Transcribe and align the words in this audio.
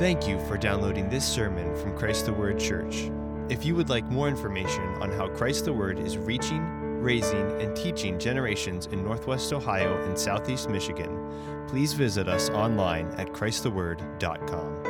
Thank 0.00 0.26
you 0.26 0.42
for 0.46 0.56
downloading 0.56 1.10
this 1.10 1.26
sermon 1.26 1.76
from 1.76 1.94
Christ 1.94 2.24
the 2.24 2.32
Word 2.32 2.58
Church. 2.58 3.10
If 3.50 3.66
you 3.66 3.76
would 3.76 3.90
like 3.90 4.06
more 4.06 4.28
information 4.28 4.82
on 4.94 5.12
how 5.12 5.28
Christ 5.28 5.66
the 5.66 5.74
Word 5.74 5.98
is 5.98 6.16
reaching, 6.16 6.62
raising, 7.02 7.60
and 7.60 7.76
teaching 7.76 8.18
generations 8.18 8.86
in 8.86 9.04
Northwest 9.04 9.52
Ohio 9.52 10.02
and 10.04 10.18
Southeast 10.18 10.70
Michigan, 10.70 11.66
please 11.68 11.92
visit 11.92 12.28
us 12.28 12.48
online 12.48 13.08
at 13.18 13.26
ChristTheWord.com. 13.34 14.86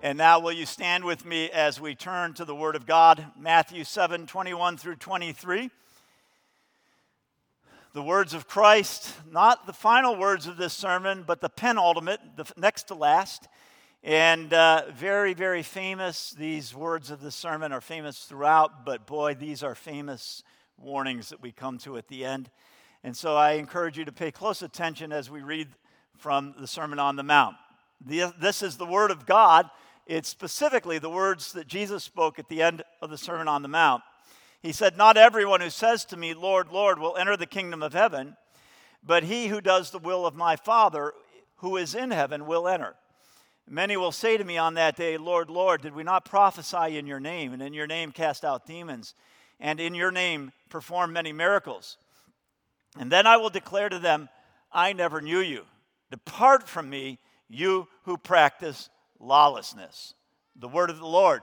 And 0.00 0.16
now, 0.16 0.40
will 0.40 0.52
you 0.52 0.64
stand 0.64 1.04
with 1.04 1.26
me 1.26 1.50
as 1.50 1.82
we 1.82 1.94
turn 1.94 2.32
to 2.32 2.46
the 2.46 2.54
Word 2.54 2.76
of 2.76 2.86
God, 2.86 3.26
Matthew 3.38 3.84
7 3.84 4.26
21 4.26 4.78
through 4.78 4.96
23. 4.96 5.70
The 7.96 8.02
words 8.02 8.34
of 8.34 8.46
Christ, 8.46 9.10
not 9.30 9.66
the 9.66 9.72
final 9.72 10.18
words 10.18 10.46
of 10.46 10.58
this 10.58 10.74
sermon, 10.74 11.24
but 11.26 11.40
the 11.40 11.48
penultimate, 11.48 12.20
the 12.36 12.44
next 12.54 12.88
to 12.88 12.94
last. 12.94 13.48
And 14.04 14.52
uh, 14.52 14.82
very, 14.92 15.32
very 15.32 15.62
famous. 15.62 16.32
These 16.32 16.74
words 16.74 17.10
of 17.10 17.22
the 17.22 17.30
sermon 17.30 17.72
are 17.72 17.80
famous 17.80 18.24
throughout, 18.24 18.84
but 18.84 19.06
boy, 19.06 19.32
these 19.32 19.62
are 19.62 19.74
famous 19.74 20.42
warnings 20.76 21.30
that 21.30 21.40
we 21.40 21.52
come 21.52 21.78
to 21.78 21.96
at 21.96 22.06
the 22.08 22.26
end. 22.26 22.50
And 23.02 23.16
so 23.16 23.34
I 23.34 23.52
encourage 23.52 23.96
you 23.96 24.04
to 24.04 24.12
pay 24.12 24.30
close 24.30 24.60
attention 24.60 25.10
as 25.10 25.30
we 25.30 25.40
read 25.40 25.68
from 26.18 26.54
the 26.60 26.66
Sermon 26.66 26.98
on 26.98 27.16
the 27.16 27.22
Mount. 27.22 27.56
This 28.04 28.60
is 28.62 28.76
the 28.76 28.84
Word 28.84 29.10
of 29.10 29.24
God 29.24 29.70
it's 30.06 30.28
specifically 30.28 31.00
the 31.00 31.10
words 31.10 31.52
that 31.54 31.66
Jesus 31.66 32.04
spoke 32.04 32.38
at 32.38 32.48
the 32.48 32.62
end 32.62 32.84
of 33.02 33.10
the 33.10 33.18
Sermon 33.18 33.48
on 33.48 33.62
the 33.62 33.68
Mount. 33.68 34.04
He 34.66 34.72
said, 34.72 34.96
Not 34.96 35.16
everyone 35.16 35.60
who 35.60 35.70
says 35.70 36.04
to 36.06 36.16
me, 36.16 36.34
Lord, 36.34 36.72
Lord, 36.72 36.98
will 36.98 37.16
enter 37.16 37.36
the 37.36 37.46
kingdom 37.46 37.84
of 37.84 37.92
heaven, 37.92 38.36
but 39.00 39.22
he 39.22 39.46
who 39.46 39.60
does 39.60 39.92
the 39.92 40.00
will 40.00 40.26
of 40.26 40.34
my 40.34 40.56
Father 40.56 41.12
who 41.58 41.76
is 41.76 41.94
in 41.94 42.10
heaven 42.10 42.46
will 42.46 42.66
enter. 42.66 42.96
Many 43.68 43.96
will 43.96 44.10
say 44.10 44.36
to 44.36 44.42
me 44.42 44.58
on 44.58 44.74
that 44.74 44.96
day, 44.96 45.18
Lord, 45.18 45.50
Lord, 45.50 45.82
did 45.82 45.94
we 45.94 46.02
not 46.02 46.24
prophesy 46.24 46.98
in 46.98 47.06
your 47.06 47.20
name, 47.20 47.52
and 47.52 47.62
in 47.62 47.74
your 47.74 47.86
name 47.86 48.10
cast 48.10 48.44
out 48.44 48.66
demons, 48.66 49.14
and 49.60 49.78
in 49.78 49.94
your 49.94 50.10
name 50.10 50.50
perform 50.68 51.12
many 51.12 51.32
miracles? 51.32 51.96
And 52.98 53.10
then 53.10 53.24
I 53.24 53.36
will 53.36 53.50
declare 53.50 53.88
to 53.88 54.00
them, 54.00 54.28
I 54.72 54.94
never 54.94 55.20
knew 55.20 55.38
you. 55.38 55.62
Depart 56.10 56.66
from 56.66 56.90
me, 56.90 57.20
you 57.48 57.86
who 58.02 58.18
practice 58.18 58.90
lawlessness. 59.20 60.14
The 60.56 60.66
word 60.66 60.90
of 60.90 60.98
the 60.98 61.06
Lord. 61.06 61.42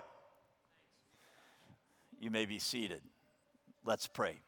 You 2.20 2.30
may 2.30 2.46
be 2.46 2.60
seated. 2.60 3.02
Let's 3.86 4.08
pray. 4.08 4.39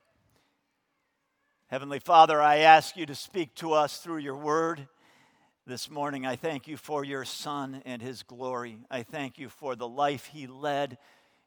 Heavenly 1.67 2.00
Father, 2.00 2.41
I 2.41 2.59
ask 2.59 2.95
you 2.95 3.05
to 3.05 3.16
speak 3.16 3.53
to 3.55 3.73
us 3.73 3.97
through 3.97 4.19
your 4.19 4.38
word 4.38 4.88
this 5.67 5.92
morning. 5.92 6.25
I 6.25 6.38
thank 6.38 6.69
you 6.69 6.77
for 6.77 7.03
your 7.03 7.25
Son 7.25 7.81
and 7.86 8.02
his 8.02 8.23
glory. 8.23 8.77
I 8.89 9.03
thank 9.03 9.38
you 9.38 9.50
for 9.50 9.75
the 9.75 9.89
life 9.89 10.27
he 10.27 10.47
led 10.47 10.97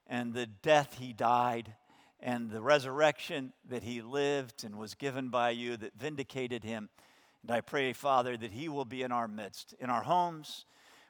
and 0.07 0.35
the 0.35 0.45
death 0.45 0.99
he 0.99 1.15
died 1.15 1.73
and 2.21 2.51
the 2.51 2.61
resurrection 2.61 3.55
that 3.71 3.85
he 3.85 4.03
lived 4.03 4.65
and 4.65 4.77
was 4.77 4.93
given 4.93 5.31
by 5.31 5.49
you 5.49 5.79
that 5.79 5.99
vindicated 5.99 6.65
him. 6.65 6.91
And 7.41 7.51
I 7.51 7.63
pray, 7.63 7.95
Father, 7.95 8.37
that 8.37 8.53
he 8.53 8.69
will 8.69 8.85
be 8.85 9.01
in 9.01 9.13
our 9.13 9.29
midst, 9.29 9.75
in 9.81 9.89
our 9.89 10.03
homes, 10.03 10.67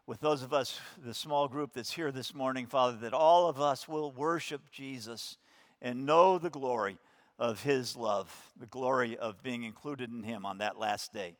with 0.06 0.20
those 0.20 0.44
of 0.44 0.52
us, 0.52 0.78
the 1.04 1.12
small 1.12 1.48
group 1.48 1.72
that's 1.72 1.90
here 1.90 2.12
this 2.12 2.32
morning, 2.32 2.66
Father, 2.66 2.96
that 2.98 3.14
all 3.14 3.48
of 3.48 3.60
us 3.60 3.88
will 3.88 4.12
worship 4.12 4.70
Jesus 4.70 5.38
and 5.80 6.06
know 6.06 6.38
the 6.38 6.50
glory 6.50 6.98
of 7.38 7.62
his 7.62 7.96
love, 7.96 8.34
the 8.58 8.66
glory 8.66 9.16
of 9.16 9.42
being 9.42 9.62
included 9.62 10.10
in 10.10 10.22
him 10.22 10.44
on 10.44 10.58
that 10.58 10.78
last 10.78 11.12
day. 11.12 11.36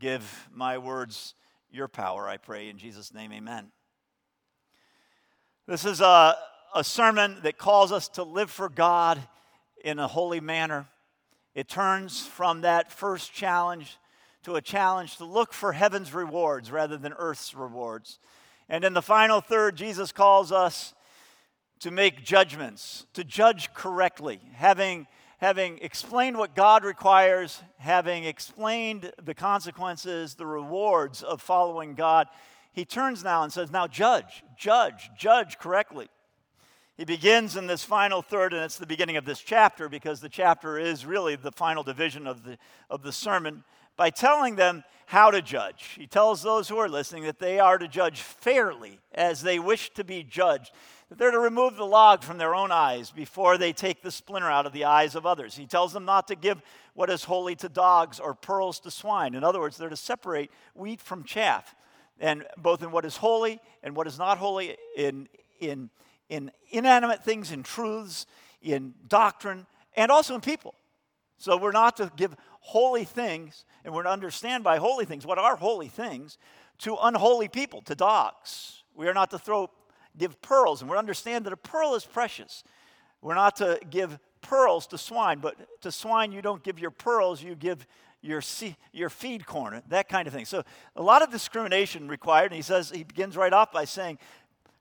Give 0.00 0.48
my 0.52 0.78
words 0.78 1.34
your 1.70 1.88
power, 1.88 2.28
I 2.28 2.36
pray. 2.36 2.68
In 2.68 2.78
Jesus' 2.78 3.12
name, 3.12 3.32
amen. 3.32 3.68
This 5.66 5.84
is 5.84 6.00
a, 6.00 6.36
a 6.74 6.84
sermon 6.84 7.38
that 7.42 7.58
calls 7.58 7.92
us 7.92 8.08
to 8.10 8.22
live 8.22 8.50
for 8.50 8.68
God 8.68 9.20
in 9.84 9.98
a 9.98 10.08
holy 10.08 10.40
manner. 10.40 10.86
It 11.54 11.68
turns 11.68 12.26
from 12.26 12.62
that 12.62 12.92
first 12.92 13.32
challenge 13.32 13.98
to 14.44 14.54
a 14.54 14.62
challenge 14.62 15.16
to 15.16 15.24
look 15.24 15.52
for 15.52 15.72
heaven's 15.72 16.14
rewards 16.14 16.70
rather 16.70 16.96
than 16.96 17.12
earth's 17.18 17.54
rewards. 17.54 18.18
And 18.68 18.84
in 18.84 18.92
the 18.92 19.02
final 19.02 19.40
third, 19.40 19.76
Jesus 19.76 20.12
calls 20.12 20.52
us 20.52 20.94
to 21.80 21.90
make 21.90 22.24
judgments, 22.24 23.06
to 23.14 23.24
judge 23.24 23.72
correctly, 23.74 24.40
having, 24.54 25.06
having 25.38 25.78
explained 25.78 26.36
what 26.36 26.54
God 26.54 26.84
requires, 26.84 27.62
having 27.78 28.24
explained 28.24 29.12
the 29.22 29.34
consequences, 29.34 30.34
the 30.34 30.46
rewards 30.46 31.22
of 31.22 31.40
following 31.40 31.94
God. 31.94 32.26
He 32.72 32.84
turns 32.84 33.24
now 33.24 33.42
and 33.42 33.52
says, 33.52 33.70
Now 33.70 33.86
judge, 33.86 34.42
judge, 34.56 35.10
judge 35.16 35.58
correctly. 35.58 36.08
He 36.96 37.04
begins 37.04 37.56
in 37.56 37.68
this 37.68 37.84
final 37.84 38.22
third, 38.22 38.52
and 38.52 38.64
it's 38.64 38.76
the 38.76 38.86
beginning 38.86 39.16
of 39.16 39.24
this 39.24 39.38
chapter 39.38 39.88
because 39.88 40.20
the 40.20 40.28
chapter 40.28 40.78
is 40.78 41.06
really 41.06 41.36
the 41.36 41.52
final 41.52 41.84
division 41.84 42.26
of 42.26 42.42
the, 42.42 42.58
of 42.90 43.02
the 43.02 43.12
sermon 43.12 43.62
by 43.96 44.10
telling 44.10 44.56
them 44.56 44.82
how 45.06 45.30
to 45.30 45.40
judge. 45.40 45.94
He 45.96 46.06
tells 46.06 46.42
those 46.42 46.68
who 46.68 46.76
are 46.78 46.88
listening 46.88 47.22
that 47.24 47.38
they 47.38 47.60
are 47.60 47.78
to 47.78 47.88
judge 47.88 48.20
fairly 48.20 48.98
as 49.12 49.42
they 49.42 49.58
wish 49.58 49.90
to 49.90 50.04
be 50.04 50.22
judged, 50.22 50.72
that 51.08 51.18
they're 51.18 51.30
to 51.30 51.38
remove 51.38 51.76
the 51.76 51.86
log 51.86 52.22
from 52.22 52.38
their 52.38 52.54
own 52.54 52.70
eyes 52.70 53.10
before 53.10 53.56
they 53.56 53.72
take 53.72 54.02
the 54.02 54.10
splinter 54.10 54.50
out 54.50 54.66
of 54.66 54.72
the 54.72 54.84
eyes 54.84 55.14
of 55.14 55.24
others. 55.24 55.56
He 55.56 55.66
tells 55.66 55.92
them 55.92 56.04
not 56.04 56.28
to 56.28 56.36
give 56.36 56.60
what 56.94 57.08
is 57.08 57.24
holy 57.24 57.56
to 57.56 57.68
dogs 57.68 58.20
or 58.20 58.34
pearls 58.34 58.80
to 58.80 58.90
swine. 58.90 59.34
In 59.34 59.42
other 59.42 59.60
words, 59.60 59.76
they're 59.76 59.88
to 59.88 59.96
separate 59.96 60.50
wheat 60.74 61.00
from 61.00 61.24
chaff, 61.24 61.74
and 62.20 62.44
both 62.56 62.82
in 62.82 62.90
what 62.90 63.04
is 63.04 63.16
holy 63.16 63.60
and 63.82 63.96
what 63.96 64.06
is 64.06 64.18
not 64.18 64.38
holy, 64.38 64.76
in, 64.96 65.28
in, 65.60 65.88
in 66.28 66.50
inanimate 66.70 67.24
things, 67.24 67.52
in 67.52 67.62
truths, 67.62 68.26
in 68.60 68.92
doctrine, 69.06 69.66
and 69.96 70.10
also 70.10 70.34
in 70.34 70.40
people. 70.40 70.74
So 71.38 71.56
we're 71.56 71.72
not 71.72 71.96
to 71.98 72.10
give 72.16 72.34
holy 72.60 73.04
things, 73.04 73.64
and 73.84 73.94
we're 73.94 74.02
to 74.02 74.10
understand 74.10 74.64
by 74.64 74.78
holy 74.78 75.04
things 75.04 75.24
what 75.24 75.38
are 75.38 75.56
holy 75.56 75.88
things 75.88 76.36
to 76.78 76.96
unholy 77.00 77.48
people, 77.48 77.80
to 77.82 77.94
dogs. 77.94 78.82
We 78.94 79.08
are 79.08 79.14
not 79.14 79.30
to 79.30 79.38
throw, 79.38 79.70
give 80.18 80.40
pearls, 80.42 80.82
and 80.82 80.90
we 80.90 80.96
understand 80.96 81.46
that 81.46 81.52
a 81.52 81.56
pearl 81.56 81.94
is 81.94 82.04
precious. 82.04 82.64
We're 83.22 83.34
not 83.34 83.56
to 83.56 83.80
give 83.88 84.18
pearls 84.40 84.86
to 84.88 84.98
swine, 84.98 85.38
but 85.38 85.56
to 85.82 85.90
swine 85.90 86.32
you 86.32 86.42
don't 86.42 86.62
give 86.62 86.78
your 86.78 86.90
pearls, 86.90 87.42
you 87.42 87.54
give 87.54 87.86
your, 88.20 88.42
your 88.92 89.10
feed 89.10 89.46
corn, 89.46 89.82
that 89.88 90.08
kind 90.08 90.26
of 90.26 90.34
thing. 90.34 90.44
So 90.44 90.62
a 90.96 91.02
lot 91.02 91.22
of 91.22 91.30
discrimination 91.30 92.08
required, 92.08 92.46
and 92.46 92.56
he 92.56 92.62
says, 92.62 92.90
he 92.90 93.04
begins 93.04 93.36
right 93.36 93.52
off 93.52 93.72
by 93.72 93.84
saying, 93.84 94.18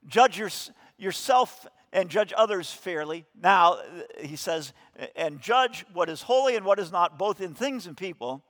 judge 0.08 0.38
your, 0.38 0.50
yourself 0.98 1.68
and 1.94 2.10
judge 2.10 2.34
others 2.36 2.72
fairly. 2.72 3.26
Now, 3.42 3.80
he 4.20 4.36
says, 4.36 4.74
and 5.16 5.40
judge 5.42 5.86
what 5.94 6.10
is 6.10 6.24
holy 6.24 6.56
and 6.56 6.66
what 6.66 6.80
is 6.80 6.92
not, 6.92 7.18
both 7.18 7.42
in 7.42 7.54
things 7.54 7.88
and 7.88 7.96
people. 7.96 8.44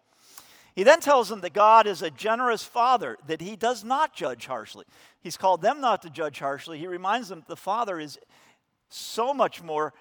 He 0.77 0.83
then 0.83 0.99
tells 0.99 1.27
them 1.27 1.41
that 1.41 1.53
God 1.53 1.87
is 1.87 2.03
a 2.03 2.11
generous 2.11 2.61
father, 2.61 3.17
that 3.25 3.41
he 3.41 3.55
does 3.55 3.83
not 3.83 4.13
judge 4.13 4.45
harshly. 4.45 4.85
He's 5.19 5.35
called 5.35 5.63
them 5.63 5.81
not 5.81 6.03
to 6.03 6.09
judge 6.11 6.37
harshly. 6.37 6.77
He 6.77 6.85
reminds 6.85 7.29
them 7.29 7.39
that 7.39 7.47
the 7.47 7.55
Father 7.55 7.99
is 7.99 8.19
so 8.87 9.33
much 9.33 9.63
more 9.63 9.91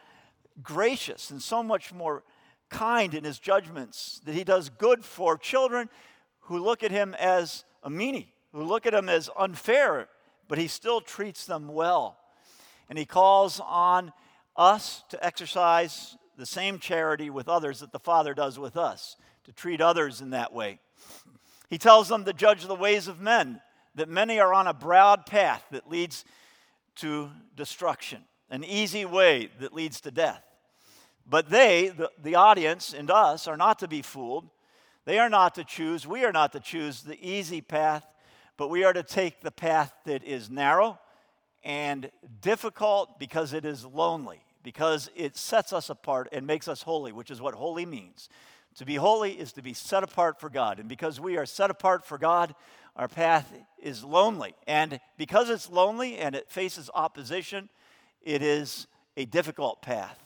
gracious 0.62 1.30
and 1.30 1.40
so 1.40 1.62
much 1.62 1.94
more 1.94 2.24
kind 2.68 3.14
in 3.14 3.24
his 3.24 3.38
judgments, 3.38 4.20
that 4.26 4.34
he 4.34 4.44
does 4.44 4.68
good 4.68 5.02
for 5.02 5.38
children 5.38 5.88
who 6.40 6.58
look 6.58 6.82
at 6.82 6.90
him 6.90 7.14
as 7.14 7.64
a 7.82 7.88
meanie, 7.88 8.26
who 8.52 8.62
look 8.62 8.84
at 8.84 8.92
him 8.92 9.08
as 9.08 9.30
unfair, 9.38 10.10
but 10.46 10.58
he 10.58 10.68
still 10.68 11.00
treats 11.00 11.46
them 11.46 11.68
well. 11.68 12.18
And 12.90 12.98
he 12.98 13.06
calls 13.06 13.62
on 13.64 14.12
us 14.54 15.04
to 15.08 15.24
exercise 15.24 16.18
the 16.36 16.44
same 16.44 16.78
charity 16.78 17.30
with 17.30 17.48
others 17.48 17.80
that 17.80 17.92
the 17.92 17.98
Father 17.98 18.34
does 18.34 18.58
with 18.58 18.76
us, 18.76 19.16
to 19.46 19.52
treat 19.52 19.80
others 19.80 20.20
in 20.20 20.30
that 20.30 20.52
way. 20.52 20.78
He 21.70 21.78
tells 21.78 22.08
them 22.08 22.24
to 22.24 22.32
judge 22.32 22.66
the 22.66 22.74
ways 22.74 23.08
of 23.08 23.20
men, 23.20 23.60
that 23.94 24.08
many 24.08 24.38
are 24.38 24.52
on 24.52 24.66
a 24.66 24.74
broad 24.74 25.26
path 25.26 25.64
that 25.70 25.88
leads 25.88 26.24
to 26.96 27.30
destruction, 27.56 28.22
an 28.50 28.62
easy 28.62 29.04
way 29.04 29.50
that 29.60 29.72
leads 29.72 30.00
to 30.02 30.10
death. 30.10 30.42
But 31.28 31.50
they, 31.50 31.88
the, 31.88 32.10
the 32.22 32.34
audience, 32.36 32.92
and 32.92 33.10
us, 33.10 33.48
are 33.48 33.56
not 33.56 33.80
to 33.80 33.88
be 33.88 34.02
fooled. 34.02 34.48
They 35.04 35.18
are 35.18 35.30
not 35.30 35.54
to 35.56 35.64
choose, 35.64 36.06
we 36.06 36.24
are 36.24 36.32
not 36.32 36.52
to 36.52 36.60
choose 36.60 37.02
the 37.02 37.18
easy 37.20 37.60
path, 37.60 38.04
but 38.56 38.68
we 38.68 38.84
are 38.84 38.92
to 38.92 39.02
take 39.02 39.40
the 39.40 39.50
path 39.50 39.92
that 40.04 40.24
is 40.24 40.50
narrow 40.50 40.98
and 41.62 42.10
difficult 42.40 43.18
because 43.18 43.52
it 43.52 43.64
is 43.64 43.84
lonely, 43.84 44.40
because 44.62 45.10
it 45.14 45.36
sets 45.36 45.72
us 45.72 45.90
apart 45.90 46.28
and 46.32 46.46
makes 46.46 46.68
us 46.68 46.82
holy, 46.82 47.12
which 47.12 47.30
is 47.30 47.40
what 47.40 47.54
holy 47.54 47.86
means. 47.86 48.28
To 48.76 48.84
be 48.84 48.96
holy 48.96 49.32
is 49.32 49.52
to 49.52 49.62
be 49.62 49.72
set 49.72 50.02
apart 50.02 50.38
for 50.38 50.50
God. 50.50 50.78
And 50.78 50.88
because 50.88 51.18
we 51.18 51.36
are 51.38 51.46
set 51.46 51.70
apart 51.70 52.04
for 52.04 52.18
God, 52.18 52.54
our 52.94 53.08
path 53.08 53.52
is 53.78 54.04
lonely. 54.04 54.54
And 54.66 55.00
because 55.16 55.50
it's 55.50 55.70
lonely 55.70 56.18
and 56.18 56.34
it 56.34 56.50
faces 56.50 56.90
opposition, 56.94 57.68
it 58.22 58.42
is 58.42 58.86
a 59.16 59.24
difficult 59.24 59.80
path. 59.80 60.18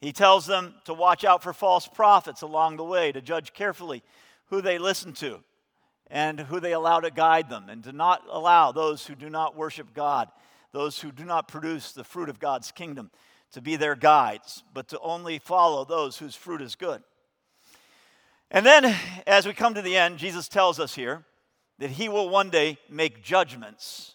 He 0.00 0.12
tells 0.12 0.46
them 0.46 0.74
to 0.84 0.94
watch 0.94 1.24
out 1.24 1.42
for 1.42 1.52
false 1.52 1.88
prophets 1.88 2.42
along 2.42 2.76
the 2.76 2.84
way, 2.84 3.10
to 3.10 3.20
judge 3.20 3.52
carefully 3.52 4.04
who 4.46 4.60
they 4.60 4.78
listen 4.78 5.12
to 5.14 5.40
and 6.10 6.38
who 6.40 6.60
they 6.60 6.72
allow 6.72 7.00
to 7.00 7.10
guide 7.10 7.50
them, 7.50 7.68
and 7.68 7.84
to 7.84 7.92
not 7.92 8.22
allow 8.30 8.72
those 8.72 9.06
who 9.06 9.14
do 9.14 9.28
not 9.28 9.56
worship 9.56 9.92
God, 9.92 10.28
those 10.72 11.00
who 11.00 11.12
do 11.12 11.24
not 11.24 11.48
produce 11.48 11.92
the 11.92 12.04
fruit 12.04 12.30
of 12.30 12.38
God's 12.38 12.72
kingdom, 12.72 13.10
to 13.52 13.60
be 13.60 13.76
their 13.76 13.96
guides, 13.96 14.62
but 14.74 14.88
to 14.88 15.00
only 15.00 15.38
follow 15.38 15.84
those 15.84 16.18
whose 16.18 16.34
fruit 16.34 16.62
is 16.62 16.74
good. 16.74 17.02
And 18.50 18.64
then, 18.64 18.94
as 19.26 19.46
we 19.46 19.52
come 19.52 19.74
to 19.74 19.82
the 19.82 19.96
end, 19.96 20.18
Jesus 20.18 20.48
tells 20.48 20.80
us 20.80 20.94
here 20.94 21.24
that 21.78 21.90
he 21.90 22.08
will 22.08 22.28
one 22.28 22.50
day 22.50 22.78
make 22.88 23.22
judgments. 23.22 24.14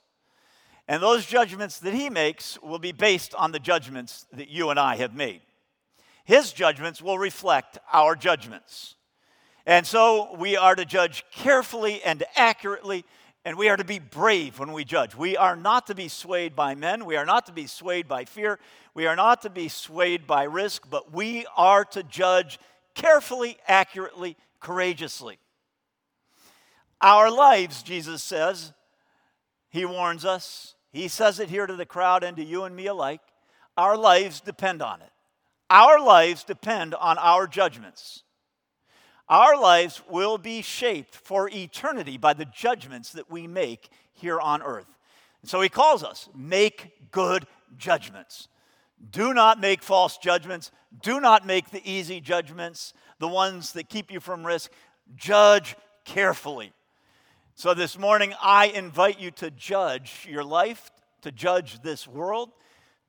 And 0.87 1.01
those 1.01 1.25
judgments 1.25 1.79
that 1.79 1.93
he 1.93 2.09
makes 2.09 2.61
will 2.61 2.79
be 2.79 2.91
based 2.91 3.33
on 3.35 3.51
the 3.51 3.59
judgments 3.59 4.25
that 4.33 4.49
you 4.49 4.69
and 4.69 4.79
I 4.79 4.97
have 4.97 5.15
made. 5.15 5.41
His 6.25 6.51
judgments 6.51 7.01
will 7.01 7.17
reflect 7.17 7.77
our 7.91 8.15
judgments. 8.15 8.95
And 9.65 9.85
so 9.87 10.35
we 10.35 10.57
are 10.57 10.75
to 10.75 10.83
judge 10.83 11.23
carefully 11.31 12.01
and 12.03 12.23
accurately, 12.35 13.05
and 13.45 13.57
we 13.57 13.69
are 13.69 13.77
to 13.77 13.83
be 13.83 13.99
brave 13.99 14.59
when 14.59 14.71
we 14.71 14.85
judge. 14.85 15.15
We 15.15 15.35
are 15.35 15.55
not 15.55 15.87
to 15.87 15.95
be 15.95 16.07
swayed 16.07 16.55
by 16.55 16.75
men, 16.75 17.05
we 17.05 17.15
are 17.15 17.25
not 17.25 17.45
to 17.47 17.51
be 17.51 17.67
swayed 17.67 18.07
by 18.07 18.25
fear, 18.25 18.59
we 18.93 19.05
are 19.05 19.15
not 19.15 19.41
to 19.41 19.49
be 19.49 19.67
swayed 19.67 20.27
by 20.27 20.43
risk, 20.43 20.89
but 20.89 21.13
we 21.13 21.45
are 21.57 21.85
to 21.85 22.03
judge 22.03 22.59
carefully, 22.95 23.57
accurately, 23.67 24.37
courageously. 24.59 25.39
Our 27.01 27.29
lives, 27.29 27.83
Jesus 27.83 28.23
says, 28.23 28.71
he 29.69 29.85
warns 29.85 30.23
us. 30.23 30.75
He 30.91 31.07
says 31.07 31.39
it 31.39 31.49
here 31.49 31.65
to 31.65 31.75
the 31.75 31.85
crowd 31.85 32.23
and 32.23 32.37
to 32.37 32.43
you 32.43 32.63
and 32.63 32.75
me 32.75 32.85
alike. 32.85 33.21
Our 33.75 33.97
lives 33.97 34.39
depend 34.39 34.83
on 34.83 35.01
it. 35.01 35.09
Our 35.69 35.99
lives 35.99 36.43
depend 36.43 36.93
on 36.93 37.17
our 37.17 37.47
judgments. 37.47 38.21
Our 39.29 39.57
lives 39.59 40.01
will 40.09 40.37
be 40.37 40.61
shaped 40.61 41.15
for 41.15 41.49
eternity 41.49 42.17
by 42.17 42.33
the 42.33 42.45
judgments 42.45 43.11
that 43.13 43.31
we 43.31 43.47
make 43.47 43.89
here 44.13 44.39
on 44.39 44.61
earth. 44.61 44.87
And 45.41 45.49
so 45.49 45.61
he 45.61 45.69
calls 45.69 46.03
us 46.03 46.29
make 46.35 47.11
good 47.11 47.45
judgments. 47.77 48.47
Do 49.11 49.33
not 49.33 49.59
make 49.59 49.83
false 49.83 50.17
judgments. 50.17 50.71
Do 51.01 51.19
not 51.19 51.45
make 51.45 51.71
the 51.71 51.81
easy 51.89 52.21
judgments, 52.21 52.93
the 53.19 53.27
ones 53.27 53.73
that 53.73 53.89
keep 53.89 54.11
you 54.11 54.19
from 54.19 54.45
risk. 54.45 54.71
Judge 55.15 55.75
carefully. 56.05 56.71
So 57.55 57.73
this 57.73 57.99
morning, 57.99 58.33
I 58.41 58.67
invite 58.67 59.19
you 59.19 59.31
to 59.31 59.51
judge 59.51 60.27
your 60.29 60.43
life, 60.43 60.91
to 61.21 61.31
judge 61.31 61.81
this 61.81 62.07
world, 62.07 62.51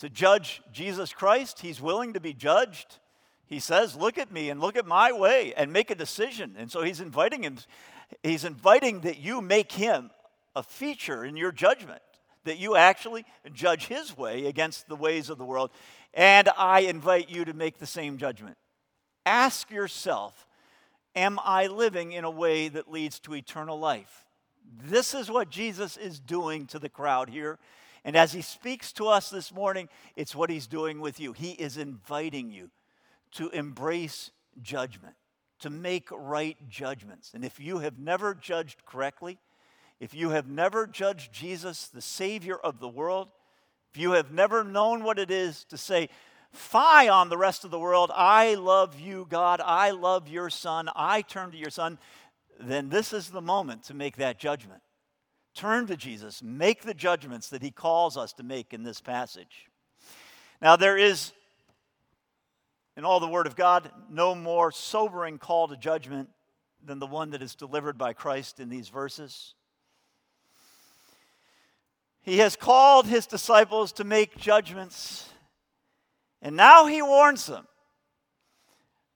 to 0.01 0.09
judge 0.09 0.63
Jesus 0.73 1.13
Christ. 1.13 1.61
He's 1.61 1.81
willing 1.81 2.13
to 2.13 2.21
be 2.21 2.35
judged. 2.35 2.99
He 3.47 3.61
says, 3.61 3.97
Look 3.97 4.19
at 4.19 4.33
me 4.33 4.51
and 4.51 4.61
look 4.61 4.77
at 4.77 4.87
my 4.87 5.13
way 5.13 5.53
and 5.57 5.73
make 5.73 5.91
a 5.91 5.95
decision. 5.95 6.55
And 6.59 6.71
so 6.71 6.83
he's 6.83 7.01
inviting 7.01 7.43
him, 7.43 7.59
he's 8.23 8.45
inviting 8.45 9.01
that 9.01 9.19
you 9.19 9.41
make 9.41 9.73
him 9.73 10.11
a 10.57 10.63
feature 10.63 11.25
in 11.25 11.37
your 11.37 11.53
judgment, 11.53 12.03
that 12.45 12.59
you 12.59 12.77
actually 12.77 13.25
judge 13.53 13.87
his 13.87 14.17
way 14.17 14.47
against 14.47 14.89
the 14.89 14.97
ways 14.97 15.31
of 15.31 15.39
the 15.39 15.45
world. 15.45 15.71
And 16.13 16.49
I 16.57 16.81
invite 16.81 17.29
you 17.29 17.45
to 17.45 17.53
make 17.53 17.79
the 17.79 17.87
same 17.87 18.19
judgment. 18.19 18.57
Ask 19.27 19.71
yourself, 19.71 20.47
Am 21.17 21.39
I 21.45 21.69
living 21.69 22.13
in 22.13 22.25
a 22.25 22.31
way 22.31 22.69
that 22.69 22.91
leads 22.91 23.21
to 23.21 23.35
eternal 23.35 23.79
life? 23.79 24.25
This 24.83 25.15
is 25.15 25.31
what 25.31 25.49
Jesus 25.49 25.97
is 25.97 26.19
doing 26.19 26.67
to 26.67 26.79
the 26.79 26.89
crowd 26.89 27.29
here. 27.29 27.59
And 28.05 28.17
as 28.17 28.33
he 28.33 28.43
speaks 28.43 28.93
to 28.95 29.07
us 29.07 29.31
this 29.31 29.53
morning, 29.53 29.89
it's 30.17 30.35
what 30.35 30.51
he's 30.51 30.67
doing 30.67 31.01
with 31.01 31.21
you. 31.21 31.33
He 31.33 31.53
is 31.53 31.77
inviting 31.77 32.51
you 32.51 32.71
to 33.35 33.49
embrace 33.51 34.31
judgment, 34.63 35.15
to 35.61 35.71
make 35.71 36.09
right 36.11 36.57
judgments. 36.69 37.33
And 37.35 37.45
if 37.45 37.61
you 37.61 37.79
have 37.79 37.99
never 37.99 38.35
judged 38.35 38.85
correctly, 38.85 39.39
if 40.01 40.15
you 40.15 40.31
have 40.31 40.49
never 40.49 40.87
judged 40.87 41.33
Jesus, 41.33 41.89
the 41.89 42.03
Savior 42.03 42.57
of 42.57 42.81
the 42.81 42.89
world, 42.89 43.29
if 43.93 44.01
you 44.01 44.13
have 44.13 44.33
never 44.33 44.65
known 44.65 45.05
what 45.05 45.19
it 45.19 45.31
is 45.31 45.65
to 45.67 45.79
say, 45.79 46.09
Fie 46.53 47.09
on 47.09 47.29
the 47.29 47.37
rest 47.37 47.65
of 47.65 47.73
the 47.73 47.81
world, 47.81 48.13
I 48.15 48.55
love 48.55 49.01
you, 49.01 49.27
God, 49.29 49.61
I 49.61 49.91
love 49.91 50.29
your 50.29 50.51
Son, 50.51 50.89
I 50.95 51.23
turn 51.23 51.51
to 51.51 51.57
your 51.57 51.71
Son, 51.71 51.99
then 52.61 52.89
this 52.89 53.13
is 53.13 53.31
the 53.31 53.41
moment 53.41 53.83
to 53.85 53.95
make 53.95 54.17
that 54.19 54.39
judgment. 54.39 54.81
Turn 55.55 55.89
to 55.89 55.97
Jesus, 55.97 56.43
make 56.43 56.83
the 56.83 56.95
judgments 56.95 57.49
that 57.51 57.63
he 57.63 57.73
calls 57.73 58.17
us 58.17 58.33
to 58.35 58.45
make 58.45 58.73
in 58.73 58.85
this 58.85 59.01
passage. 59.01 59.69
Now, 60.63 60.77
there 60.77 60.97
is 60.97 61.33
in 62.97 63.05
all 63.05 63.21
the 63.21 63.29
Word 63.29 63.47
of 63.47 63.57
God, 63.57 63.91
no 64.09 64.35
more 64.35 64.71
sobering 64.71 65.39
call 65.39 65.69
to 65.69 65.77
judgment 65.77 66.29
than 66.85 66.99
the 66.99 67.07
one 67.07 67.31
that 67.31 67.43
is 67.43 67.55
delivered 67.55 67.99
by 67.99 68.13
Christ 68.13 68.61
in 68.61 68.69
these 68.69 68.89
verses. 68.89 69.55
He 72.23 72.39
has 72.39 72.57
called 72.57 73.07
his 73.07 73.27
disciples 73.27 73.93
to 73.95 74.05
make 74.05 74.37
judgments, 74.37 75.29
and 76.41 76.57
now 76.57 76.87
he 76.87 77.03
warns 77.03 77.47
them 77.47 77.67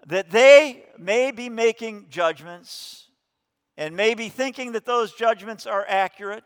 that 0.06 0.30
they 0.30 0.84
may 0.98 1.30
be 1.30 1.48
making 1.48 2.06
judgments 2.08 3.08
and 3.76 3.94
may 3.94 4.14
be 4.14 4.28
thinking 4.28 4.72
that 4.72 4.86
those 4.86 5.12
judgments 5.12 5.66
are 5.66 5.86
accurate, 5.88 6.44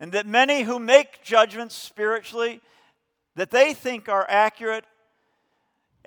and 0.00 0.12
that 0.12 0.26
many 0.26 0.62
who 0.62 0.78
make 0.78 1.22
judgments 1.22 1.74
spiritually 1.74 2.60
that 3.36 3.50
they 3.50 3.74
think 3.74 4.08
are 4.08 4.26
accurate 4.28 4.84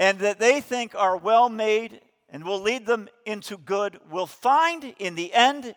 and 0.01 0.18
that 0.18 0.39
they 0.39 0.59
think 0.59 0.95
are 0.95 1.15
well 1.15 1.48
made 1.48 2.01
and 2.27 2.44
will 2.44 2.59
lead 2.59 2.88
them 2.88 3.07
into 3.24 3.56
good 3.56 4.00
will 4.09 4.25
find 4.25 4.95
in 4.98 5.13
the 5.13 5.31
end 5.31 5.75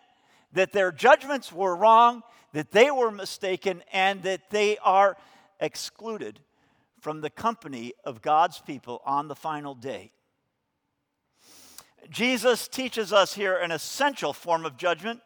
that 0.54 0.72
their 0.72 0.90
judgments 0.90 1.52
were 1.52 1.76
wrong, 1.76 2.22
that 2.54 2.70
they 2.70 2.90
were 2.90 3.10
mistaken, 3.10 3.82
and 3.92 4.22
that 4.22 4.48
they 4.48 4.78
are 4.78 5.18
excluded 5.60 6.40
from 7.02 7.20
the 7.20 7.28
company 7.28 7.92
of 8.02 8.22
God's 8.22 8.58
people 8.60 9.02
on 9.04 9.28
the 9.28 9.34
final 9.34 9.74
day. 9.74 10.10
Jesus 12.08 12.66
teaches 12.66 13.12
us 13.12 13.34
here 13.34 13.58
an 13.58 13.72
essential 13.72 14.32
form 14.32 14.64
of 14.64 14.78
judgment. 14.78 15.20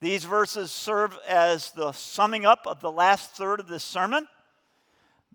These 0.00 0.24
verses 0.24 0.72
serve 0.72 1.16
as 1.28 1.70
the 1.70 1.92
summing 1.92 2.44
up 2.44 2.66
of 2.66 2.80
the 2.80 2.90
last 2.90 3.30
third 3.30 3.60
of 3.60 3.68
this 3.68 3.84
sermon. 3.84 4.26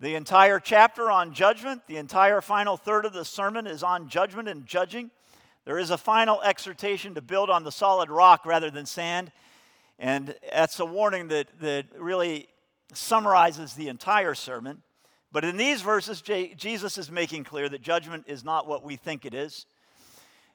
The 0.00 0.14
entire 0.14 0.58
chapter 0.58 1.10
on 1.10 1.34
judgment, 1.34 1.82
the 1.86 1.98
entire 1.98 2.40
final 2.40 2.78
third 2.78 3.04
of 3.04 3.12
the 3.12 3.24
sermon 3.24 3.66
is 3.66 3.82
on 3.82 4.08
judgment 4.08 4.48
and 4.48 4.64
judging. 4.64 5.10
There 5.66 5.78
is 5.78 5.90
a 5.90 5.98
final 5.98 6.40
exhortation 6.40 7.14
to 7.16 7.20
build 7.20 7.50
on 7.50 7.64
the 7.64 7.70
solid 7.70 8.08
rock 8.08 8.46
rather 8.46 8.70
than 8.70 8.86
sand. 8.86 9.30
And 9.98 10.34
that's 10.50 10.80
a 10.80 10.86
warning 10.86 11.28
that, 11.28 11.48
that 11.60 11.84
really 11.98 12.48
summarizes 12.94 13.74
the 13.74 13.88
entire 13.88 14.34
sermon. 14.34 14.82
But 15.32 15.44
in 15.44 15.58
these 15.58 15.82
verses, 15.82 16.22
Jesus 16.22 16.96
is 16.96 17.10
making 17.10 17.44
clear 17.44 17.68
that 17.68 17.82
judgment 17.82 18.24
is 18.26 18.42
not 18.42 18.66
what 18.66 18.82
we 18.82 18.96
think 18.96 19.26
it 19.26 19.34
is, 19.34 19.66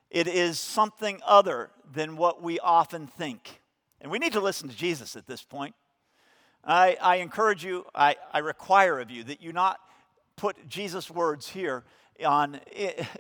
it 0.10 0.28
is 0.28 0.60
something 0.60 1.22
other 1.24 1.70
than 1.94 2.18
what 2.18 2.42
we 2.42 2.58
often 2.60 3.06
think. 3.06 3.62
And 4.02 4.12
we 4.12 4.18
need 4.18 4.34
to 4.34 4.40
listen 4.40 4.70
to 4.70 4.76
Jesus 4.76 5.16
at 5.16 5.28
this 5.28 5.44
point. 5.44 5.76
I, 6.66 6.98
I 7.00 7.16
encourage 7.18 7.64
you, 7.64 7.86
I, 7.94 8.16
I 8.34 8.40
require 8.40 9.00
of 9.00 9.12
you 9.12 9.24
that 9.26 9.42
you 9.42 9.54
not 9.54 9.80
put 10.36 10.68
Jesus' 10.68 11.12
words 11.12 11.48
here 11.48 11.84
on, 12.26 12.60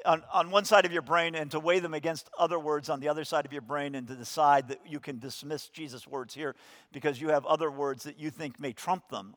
on, 0.05 0.23
on 0.31 0.51
one 0.51 0.65
side 0.65 0.85
of 0.85 0.91
your 0.91 1.01
brain 1.01 1.35
and 1.35 1.51
to 1.51 1.59
weigh 1.59 1.79
them 1.79 1.93
against 1.93 2.29
other 2.37 2.57
words 2.57 2.89
on 2.89 2.99
the 2.99 3.09
other 3.09 3.23
side 3.23 3.45
of 3.45 3.51
your 3.51 3.61
brain 3.61 3.93
and 3.95 4.07
to 4.07 4.15
decide 4.15 4.69
that 4.69 4.79
you 4.87 4.99
can 4.99 5.19
dismiss 5.19 5.69
Jesus' 5.69 6.07
words 6.07 6.33
here 6.33 6.55
because 6.91 7.19
you 7.21 7.29
have 7.29 7.45
other 7.45 7.69
words 7.69 8.03
that 8.03 8.19
you 8.19 8.29
think 8.29 8.59
may 8.59 8.73
trump 8.73 9.09
them 9.09 9.35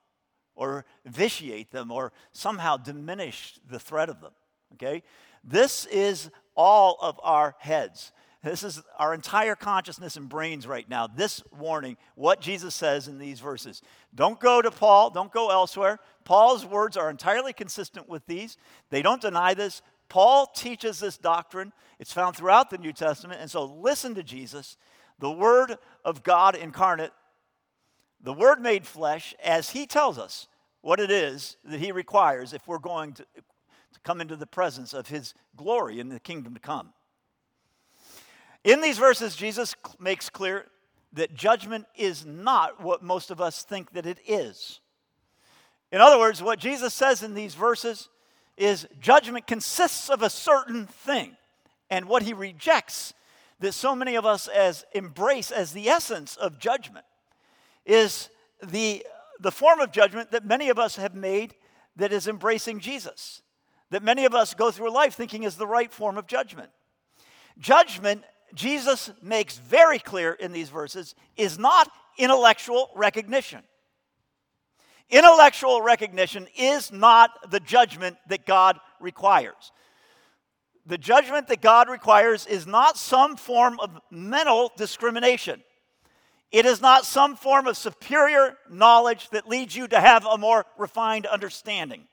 or 0.54 0.84
vitiate 1.04 1.70
them 1.70 1.90
or 1.90 2.12
somehow 2.32 2.76
diminish 2.76 3.58
the 3.68 3.78
threat 3.78 4.08
of 4.08 4.20
them. 4.20 4.32
Okay? 4.74 5.02
This 5.44 5.86
is 5.86 6.30
all 6.56 6.96
of 7.00 7.20
our 7.22 7.54
heads. 7.58 8.12
This 8.42 8.62
is 8.62 8.80
our 8.98 9.14
entire 9.14 9.56
consciousness 9.56 10.16
and 10.16 10.28
brains 10.28 10.66
right 10.66 10.88
now. 10.88 11.08
This 11.08 11.42
warning, 11.58 11.96
what 12.14 12.40
Jesus 12.40 12.74
says 12.74 13.08
in 13.08 13.18
these 13.18 13.40
verses. 13.40 13.82
Don't 14.14 14.38
go 14.38 14.62
to 14.62 14.70
Paul, 14.70 15.10
don't 15.10 15.32
go 15.32 15.50
elsewhere. 15.50 15.98
Paul's 16.24 16.64
words 16.64 16.96
are 16.96 17.10
entirely 17.10 17.52
consistent 17.52 18.08
with 18.08 18.24
these. 18.26 18.56
They 18.90 19.02
don't 19.02 19.20
deny 19.20 19.54
this. 19.54 19.82
Paul 20.08 20.46
teaches 20.46 21.00
this 21.00 21.18
doctrine, 21.18 21.72
it's 21.98 22.12
found 22.12 22.36
throughout 22.36 22.70
the 22.70 22.78
New 22.78 22.92
Testament. 22.92 23.40
And 23.40 23.50
so 23.50 23.64
listen 23.64 24.14
to 24.14 24.22
Jesus, 24.22 24.76
the 25.18 25.30
Word 25.30 25.76
of 26.04 26.22
God 26.22 26.54
incarnate, 26.54 27.12
the 28.20 28.32
Word 28.32 28.60
made 28.60 28.86
flesh, 28.86 29.34
as 29.42 29.70
he 29.70 29.86
tells 29.86 30.16
us 30.16 30.46
what 30.80 31.00
it 31.00 31.10
is 31.10 31.56
that 31.64 31.80
he 31.80 31.92
requires 31.92 32.52
if 32.52 32.66
we're 32.68 32.78
going 32.78 33.12
to, 33.14 33.24
to 33.24 34.00
come 34.04 34.20
into 34.20 34.36
the 34.36 34.46
presence 34.46 34.94
of 34.94 35.08
his 35.08 35.34
glory 35.56 35.98
in 35.98 36.08
the 36.08 36.20
kingdom 36.20 36.54
to 36.54 36.60
come. 36.60 36.92
In 38.68 38.82
these 38.82 38.98
verses, 38.98 39.34
Jesus 39.34 39.74
makes 39.98 40.28
clear 40.28 40.66
that 41.14 41.34
judgment 41.34 41.86
is 41.96 42.26
not 42.26 42.84
what 42.84 43.02
most 43.02 43.30
of 43.30 43.40
us 43.40 43.62
think 43.62 43.92
that 43.92 44.04
it 44.04 44.18
is. 44.26 44.80
In 45.90 46.02
other 46.02 46.18
words, 46.18 46.42
what 46.42 46.58
Jesus 46.58 46.92
says 46.92 47.22
in 47.22 47.32
these 47.32 47.54
verses 47.54 48.10
is 48.58 48.86
judgment 49.00 49.46
consists 49.46 50.10
of 50.10 50.20
a 50.20 50.28
certain 50.28 50.86
thing, 50.86 51.34
and 51.88 52.10
what 52.10 52.24
he 52.24 52.34
rejects 52.34 53.14
that 53.58 53.72
so 53.72 53.96
many 53.96 54.16
of 54.16 54.26
us 54.26 54.48
as 54.48 54.84
embrace 54.92 55.50
as 55.50 55.72
the 55.72 55.88
essence 55.88 56.36
of 56.36 56.58
judgment 56.58 57.06
is 57.86 58.28
the, 58.62 59.02
the 59.40 59.50
form 59.50 59.80
of 59.80 59.92
judgment 59.92 60.30
that 60.32 60.44
many 60.44 60.68
of 60.68 60.78
us 60.78 60.96
have 60.96 61.14
made 61.14 61.54
that 61.96 62.12
is 62.12 62.28
embracing 62.28 62.80
Jesus, 62.80 63.40
that 63.88 64.02
many 64.02 64.26
of 64.26 64.34
us 64.34 64.52
go 64.52 64.70
through 64.70 64.92
life 64.92 65.14
thinking 65.14 65.44
is 65.44 65.56
the 65.56 65.66
right 65.66 65.90
form 65.90 66.18
of 66.18 66.26
judgment. 66.26 66.68
Judgment, 67.58 68.24
Jesus 68.54 69.10
makes 69.22 69.58
very 69.58 69.98
clear 69.98 70.32
in 70.32 70.52
these 70.52 70.68
verses, 70.68 71.14
is 71.36 71.58
not 71.58 71.90
intellectual 72.16 72.90
recognition. 72.94 73.62
Intellectual 75.10 75.80
recognition 75.80 76.46
is 76.56 76.92
not 76.92 77.30
the 77.50 77.60
judgment 77.60 78.16
that 78.28 78.44
God 78.44 78.78
requires. 79.00 79.72
The 80.86 80.98
judgment 80.98 81.48
that 81.48 81.60
God 81.60 81.88
requires 81.88 82.46
is 82.46 82.66
not 82.66 82.96
some 82.96 83.36
form 83.36 83.78
of 83.80 83.98
mental 84.10 84.72
discrimination. 84.76 85.62
It 86.50 86.64
is 86.64 86.80
not 86.80 87.04
some 87.04 87.36
form 87.36 87.66
of 87.66 87.76
superior 87.76 88.56
knowledge 88.70 89.28
that 89.30 89.48
leads 89.48 89.76
you 89.76 89.86
to 89.88 90.00
have 90.00 90.24
a 90.24 90.38
more 90.38 90.64
refined 90.78 91.26
understanding. 91.26 92.04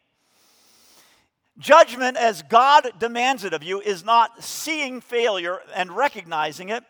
Judgment, 1.57 2.17
as 2.17 2.41
God 2.41 2.91
demands 2.99 3.43
it 3.43 3.53
of 3.53 3.63
you, 3.63 3.79
is 3.79 4.03
not 4.03 4.43
seeing 4.43 4.99
failure 4.99 5.59
and 5.73 5.91
recognizing 5.95 6.69
it, 6.69 6.83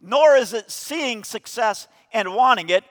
nor 0.00 0.36
is 0.36 0.52
it 0.52 0.70
seeing 0.70 1.24
success 1.24 1.88
and 2.12 2.34
wanting 2.34 2.68
it. 2.68 2.84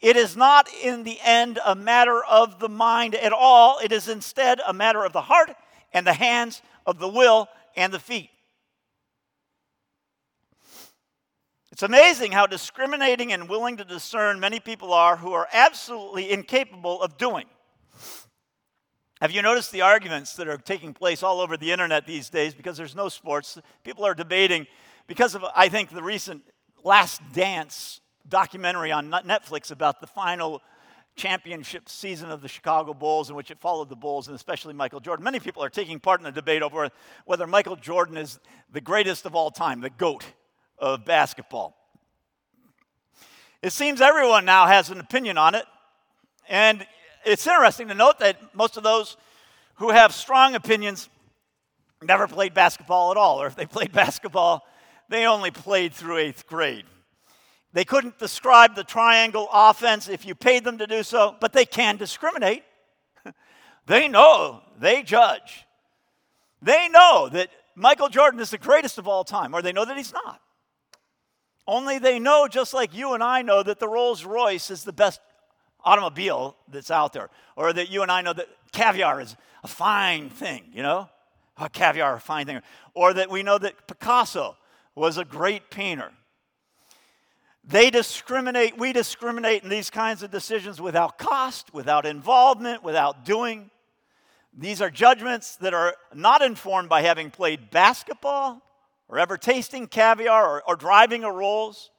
It 0.00 0.16
is 0.16 0.36
not 0.36 0.68
in 0.82 1.02
the 1.02 1.18
end 1.22 1.58
a 1.64 1.74
matter 1.74 2.22
of 2.22 2.60
the 2.60 2.68
mind 2.68 3.14
at 3.14 3.32
all. 3.32 3.78
It 3.82 3.90
is 3.90 4.08
instead 4.08 4.60
a 4.66 4.72
matter 4.72 5.04
of 5.04 5.12
the 5.12 5.22
heart 5.22 5.50
and 5.92 6.06
the 6.06 6.12
hands, 6.12 6.62
of 6.86 6.98
the 6.98 7.08
will 7.08 7.48
and 7.76 7.92
the 7.92 7.98
feet. 7.98 8.30
It's 11.72 11.82
amazing 11.82 12.30
how 12.30 12.46
discriminating 12.46 13.32
and 13.32 13.48
willing 13.48 13.78
to 13.78 13.84
discern 13.84 14.38
many 14.38 14.60
people 14.60 14.92
are 14.92 15.16
who 15.16 15.32
are 15.32 15.48
absolutely 15.52 16.30
incapable 16.30 17.02
of 17.02 17.16
doing. 17.16 17.46
Have 19.24 19.32
you 19.32 19.40
noticed 19.40 19.72
the 19.72 19.80
arguments 19.80 20.34
that 20.34 20.48
are 20.48 20.58
taking 20.58 20.92
place 20.92 21.22
all 21.22 21.40
over 21.40 21.56
the 21.56 21.72
internet 21.72 22.06
these 22.06 22.28
days 22.28 22.52
because 22.52 22.76
there's 22.76 22.94
no 22.94 23.08
sports? 23.08 23.56
People 23.82 24.04
are 24.04 24.12
debating 24.12 24.66
because 25.06 25.34
of, 25.34 25.42
I 25.56 25.70
think, 25.70 25.88
the 25.88 26.02
recent 26.02 26.42
Last 26.82 27.22
Dance 27.32 28.02
documentary 28.28 28.92
on 28.92 29.10
Netflix 29.10 29.70
about 29.70 30.02
the 30.02 30.06
final 30.06 30.60
championship 31.16 31.88
season 31.88 32.30
of 32.30 32.42
the 32.42 32.48
Chicago 32.48 32.92
Bulls, 32.92 33.30
in 33.30 33.34
which 33.34 33.50
it 33.50 33.58
followed 33.60 33.88
the 33.88 33.96
Bulls 33.96 34.28
and 34.28 34.34
especially 34.34 34.74
Michael 34.74 35.00
Jordan. 35.00 35.24
Many 35.24 35.40
people 35.40 35.64
are 35.64 35.70
taking 35.70 35.98
part 35.98 36.20
in 36.20 36.24
the 36.24 36.30
debate 36.30 36.60
over 36.60 36.90
whether 37.24 37.46
Michael 37.46 37.76
Jordan 37.76 38.18
is 38.18 38.38
the 38.70 38.82
greatest 38.82 39.24
of 39.24 39.34
all 39.34 39.50
time, 39.50 39.80
the 39.80 39.88
GOAT 39.88 40.26
of 40.78 41.06
basketball. 41.06 41.74
It 43.62 43.72
seems 43.72 44.02
everyone 44.02 44.44
now 44.44 44.66
has 44.66 44.90
an 44.90 45.00
opinion 45.00 45.38
on 45.38 45.54
it, 45.54 45.64
and 46.46 46.86
it's 47.24 47.46
interesting 47.46 47.88
to 47.88 47.94
note 47.94 48.18
that 48.20 48.54
most 48.54 48.76
of 48.76 48.82
those 48.82 49.16
who 49.76 49.90
have 49.90 50.12
strong 50.12 50.54
opinions 50.54 51.08
never 52.02 52.28
played 52.28 52.54
basketball 52.54 53.10
at 53.10 53.16
all, 53.16 53.40
or 53.40 53.46
if 53.46 53.56
they 53.56 53.66
played 53.66 53.92
basketball, 54.04 54.66
they 55.08 55.26
only 55.26 55.50
played 55.50 55.92
through 55.92 56.18
eighth 56.18 56.46
grade. 56.46 56.84
They 57.72 57.84
couldn't 57.84 58.18
describe 58.18 58.76
the 58.76 58.84
triangle 58.84 59.48
offense 59.52 60.08
if 60.08 60.24
you 60.24 60.34
paid 60.34 60.64
them 60.64 60.78
to 60.78 60.86
do 60.86 61.02
so, 61.02 61.36
but 61.40 61.52
they 61.52 61.64
can 61.64 61.96
discriminate. 61.96 62.62
they 63.86 64.06
know, 64.06 64.62
they 64.78 65.02
judge. 65.02 65.66
They 66.62 66.88
know 66.88 67.28
that 67.32 67.50
Michael 67.74 68.08
Jordan 68.08 68.40
is 68.40 68.50
the 68.50 68.58
greatest 68.58 68.98
of 68.98 69.08
all 69.08 69.24
time, 69.24 69.54
or 69.54 69.60
they 69.60 69.72
know 69.72 69.84
that 69.84 69.96
he's 69.96 70.12
not. 70.12 70.40
Only 71.66 71.98
they 71.98 72.18
know, 72.18 72.46
just 72.46 72.74
like 72.74 72.94
you 72.94 73.14
and 73.14 73.22
I 73.22 73.42
know, 73.42 73.62
that 73.62 73.80
the 73.80 73.88
Rolls 73.88 74.24
Royce 74.24 74.70
is 74.70 74.84
the 74.84 74.92
best 74.92 75.20
automobile 75.84 76.56
that's 76.68 76.90
out 76.90 77.12
there, 77.12 77.30
or 77.56 77.72
that 77.72 77.90
you 77.90 78.02
and 78.02 78.10
I 78.10 78.22
know 78.22 78.32
that 78.32 78.48
caviar 78.72 79.20
is 79.20 79.36
a 79.62 79.68
fine 79.68 80.30
thing, 80.30 80.64
you 80.72 80.82
know? 80.82 81.08
Oh, 81.58 81.68
caviar, 81.72 82.16
a 82.16 82.20
fine 82.20 82.46
thing. 82.46 82.60
Or 82.94 83.14
that 83.14 83.30
we 83.30 83.42
know 83.42 83.58
that 83.58 83.86
Picasso 83.86 84.56
was 84.94 85.18
a 85.18 85.24
great 85.24 85.70
painter. 85.70 86.10
They 87.66 87.90
discriminate, 87.90 88.76
we 88.76 88.92
discriminate 88.92 89.62
in 89.62 89.70
these 89.70 89.88
kinds 89.88 90.22
of 90.22 90.30
decisions 90.30 90.80
without 90.80 91.16
cost, 91.16 91.72
without 91.72 92.04
involvement, 92.04 92.82
without 92.82 93.24
doing. 93.24 93.70
These 94.56 94.82
are 94.82 94.90
judgments 94.90 95.56
that 95.56 95.72
are 95.72 95.94
not 96.14 96.42
informed 96.42 96.88
by 96.88 97.02
having 97.02 97.30
played 97.30 97.70
basketball 97.70 98.60
or 99.08 99.18
ever 99.18 99.38
tasting 99.38 99.86
caviar 99.86 100.46
or, 100.46 100.62
or 100.66 100.76
driving 100.76 101.24
a 101.24 101.32
Rolls, 101.32 101.90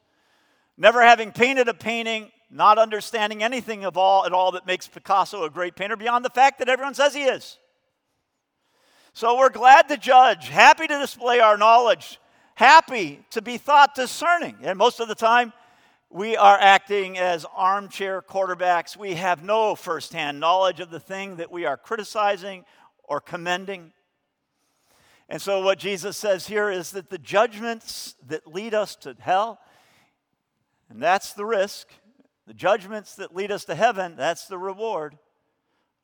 never 0.78 1.02
having 1.02 1.32
painted 1.32 1.68
a 1.68 1.74
painting, 1.74 2.32
not 2.50 2.78
understanding 2.78 3.44
anything 3.44 3.86
of 3.86 3.98
all 3.98 4.26
at 4.26 4.34
all 4.34 4.52
that 4.52 4.66
makes 4.66 4.88
Picasso 4.88 5.44
a 5.44 5.50
great 5.50 5.76
painter 5.76 5.96
beyond 5.96 6.24
the 6.24 6.30
fact 6.30 6.60
that 6.60 6.70
everyone 6.70 6.94
says 6.94 7.14
he 7.14 7.24
is. 7.24 7.58
So 9.14 9.38
we're 9.38 9.50
glad 9.50 9.88
to 9.90 9.98
judge, 9.98 10.50
happy 10.50 10.88
to 10.88 11.00
display 11.00 11.40
our 11.40 11.58
knowledge, 11.58 12.20
happy 12.56 13.22
to 13.32 13.42
be 13.42 13.58
thought 13.58 13.96
discerning. 13.96 14.58
And 14.62 14.78
most 14.78 15.00
of 15.00 15.08
the 15.08 15.16
time, 15.16 15.54
we 16.10 16.38
are 16.38 16.58
acting 16.60 17.18
as 17.18 17.46
armchair 17.56 18.22
quarterbacks. 18.22 18.96
We 18.96 19.16
have 19.16 19.44
no 19.44 19.76
firsthand 19.76 20.40
knowledge 20.40 20.80
of 20.80 20.90
the 20.90 21.00
thing 21.00 21.38
that 21.38 21.52
we 21.52 21.66
are 21.66 21.78
criticizing 21.78 22.66
or 23.04 23.20
commending. 23.20 23.92
And 25.28 25.42
so, 25.42 25.62
what 25.62 25.80
Jesus 25.80 26.18
says 26.18 26.48
here 26.48 26.70
is 26.70 26.92
that 26.92 27.10
the 27.10 27.18
judgments 27.18 28.16
that 28.28 28.48
lead 28.48 28.74
us 28.74 28.96
to 28.98 29.16
hell, 29.20 29.60
and 30.90 31.02
that's 31.02 31.34
the 31.34 31.46
risk, 31.46 31.88
the 32.48 32.54
judgments 32.54 33.16
that 33.16 33.36
lead 33.36 33.52
us 33.52 33.66
to 33.66 33.76
heaven, 33.76 34.16
that's 34.16 34.48
the 34.48 34.58
reward, 34.58 35.18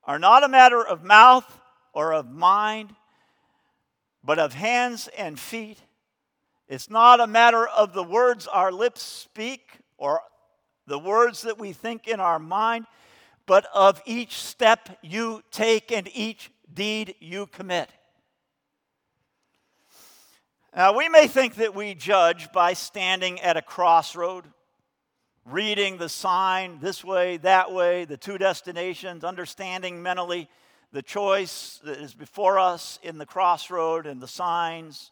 are 0.03 0.19
not 0.19 0.43
a 0.43 0.47
matter 0.47 0.85
of 0.85 1.03
mouth 1.03 1.59
or 1.93 2.13
of 2.13 2.29
mind, 2.29 2.95
but 4.23 4.39
of 4.39 4.53
hands 4.53 5.09
and 5.17 5.39
feet. 5.39 5.79
It's 6.67 6.89
not 6.89 7.19
a 7.19 7.27
matter 7.27 7.67
of 7.67 7.93
the 7.93 8.03
words 8.03 8.47
our 8.47 8.71
lips 8.71 9.01
speak 9.01 9.79
or 9.97 10.21
the 10.87 10.99
words 10.99 11.43
that 11.43 11.59
we 11.59 11.73
think 11.73 12.07
in 12.07 12.19
our 12.19 12.39
mind, 12.39 12.85
but 13.45 13.67
of 13.73 14.01
each 14.05 14.37
step 14.37 14.97
you 15.01 15.43
take 15.51 15.91
and 15.91 16.09
each 16.13 16.49
deed 16.73 17.15
you 17.19 17.45
commit. 17.47 17.89
Now, 20.75 20.95
we 20.95 21.09
may 21.09 21.27
think 21.27 21.55
that 21.55 21.75
we 21.75 21.93
judge 21.93 22.51
by 22.53 22.73
standing 22.73 23.41
at 23.41 23.57
a 23.57 23.61
crossroad, 23.61 24.45
reading 25.45 25.97
the 25.97 26.09
sign 26.09 26.79
this 26.81 27.03
way, 27.03 27.37
that 27.37 27.71
way, 27.71 28.05
the 28.05 28.17
two 28.17 28.37
destinations, 28.37 29.23
understanding 29.23 30.01
mentally 30.01 30.49
the 30.91 31.01
choice 31.01 31.79
that 31.83 31.97
is 31.97 32.13
before 32.13 32.59
us 32.59 32.99
in 33.01 33.17
the 33.17 33.25
crossroad 33.25 34.05
and 34.05 34.21
the 34.21 34.27
signs. 34.27 35.11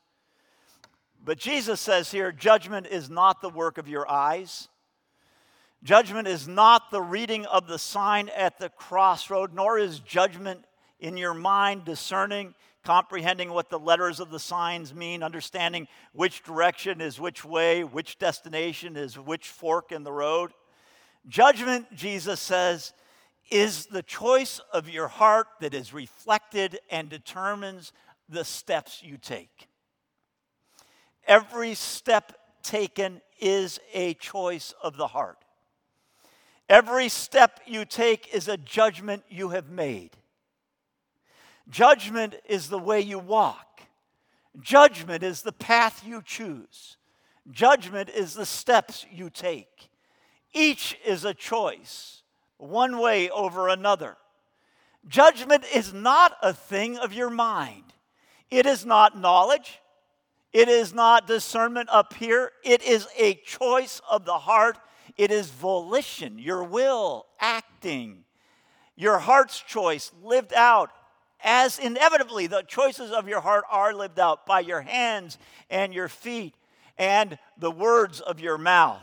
But 1.24 1.38
Jesus 1.38 1.80
says 1.80 2.12
here 2.12 2.32
judgment 2.32 2.88
is 2.88 3.10
not 3.10 3.42
the 3.42 3.50
work 3.50 3.78
of 3.78 3.88
your 3.88 4.10
eyes. 4.10 4.68
Judgment 5.84 6.28
is 6.28 6.48
not 6.48 6.92
the 6.92 7.02
reading 7.02 7.46
of 7.46 7.68
the 7.68 7.80
sign 7.80 8.30
at 8.36 8.60
the 8.60 8.70
crossroad, 8.70 9.54
nor 9.54 9.78
is 9.78 10.00
judgment 10.00 10.66
in 11.00 11.16
your 11.16 11.34
mind 11.34 11.86
discerning 11.86 12.54
comprehending 12.90 13.52
what 13.52 13.70
the 13.70 13.78
letters 13.78 14.20
of 14.20 14.32
the 14.32 14.40
signs 14.40 14.96
mean, 14.96 15.22
understanding 15.22 15.88
which 16.12 16.42
direction 16.42 17.02
is 17.02 17.20
which 17.20 17.46
way, 17.46 17.84
which 17.84 18.18
destination 18.18 18.98
is 18.98 19.14
which 19.14 19.48
fork 19.48 19.92
in 19.92 20.02
the 20.02 20.12
road. 20.12 20.52
Judgment, 21.28 21.86
Jesus 21.94 22.40
says, 22.40 22.94
is 23.52 23.86
the 23.86 24.02
choice 24.02 24.60
of 24.74 24.90
your 24.90 25.08
heart 25.08 25.46
that 25.62 25.76
is 25.76 25.94
reflected 25.94 26.80
and 26.90 27.10
determines 27.10 27.92
the 28.28 28.44
steps 28.44 29.04
you 29.04 29.20
take. 29.20 29.68
Every 31.28 31.76
step 31.76 32.34
taken 32.64 33.22
is 33.40 33.80
a 33.94 34.16
choice 34.16 34.74
of 34.82 34.98
the 34.98 35.06
heart. 35.06 35.38
Every 36.68 37.10
step 37.10 37.60
you 37.68 37.86
take 37.86 38.34
is 38.34 38.48
a 38.48 38.58
judgment 38.58 39.26
you 39.30 39.50
have 39.50 39.70
made. 39.70 40.18
Judgment 41.70 42.36
is 42.46 42.70
the 42.70 42.80
way 42.80 43.00
you 43.00 43.20
walk, 43.20 43.82
judgment 44.60 45.24
is 45.24 45.44
the 45.44 45.52
path 45.52 46.04
you 46.06 46.22
choose, 46.24 46.98
judgment 47.52 48.10
is 48.10 48.34
the 48.34 48.46
steps 48.46 49.06
you 49.12 49.30
take. 49.30 49.90
Each 50.52 50.98
is 51.06 51.26
a 51.26 51.34
choice, 51.36 52.24
one 52.58 52.98
way 52.98 53.30
over 53.30 53.70
another. 53.70 54.18
Judgment 55.08 55.64
is 55.74 55.94
not 55.94 56.36
a 56.42 56.54
thing 56.54 56.98
of 56.98 57.14
your 57.14 57.30
mind. 57.30 57.94
It 58.50 58.66
is 58.66 58.84
not 58.84 59.18
knowledge. 59.18 59.80
It 60.52 60.68
is 60.68 60.94
not 60.94 61.28
discernment 61.28 61.90
up 61.92 62.14
here. 62.14 62.52
It 62.64 62.82
is 62.82 63.08
a 63.18 63.36
choice 63.36 64.02
of 64.10 64.26
the 64.26 64.40
heart. 64.40 64.80
It 65.18 65.30
is 65.30 65.52
volition, 65.52 66.40
your 66.40 66.64
will, 66.64 67.28
acting, 67.40 68.24
your 68.96 69.20
heart's 69.20 69.60
choice 69.60 70.12
lived 70.24 70.54
out 70.54 70.92
as 71.44 71.80
inevitably 71.80 72.48
the 72.48 72.64
choices 72.64 73.12
of 73.12 73.28
your 73.28 73.42
heart 73.42 73.64
are 73.70 73.94
lived 73.94 74.20
out 74.20 74.46
by 74.46 74.60
your 74.60 74.82
hands 74.82 75.38
and 75.70 75.94
your 75.94 76.10
feet. 76.10 76.56
and 77.00 77.40
the 77.58 77.72
words 77.72 78.20
of 78.20 78.42
your 78.42 78.58
mouth. 78.58 79.02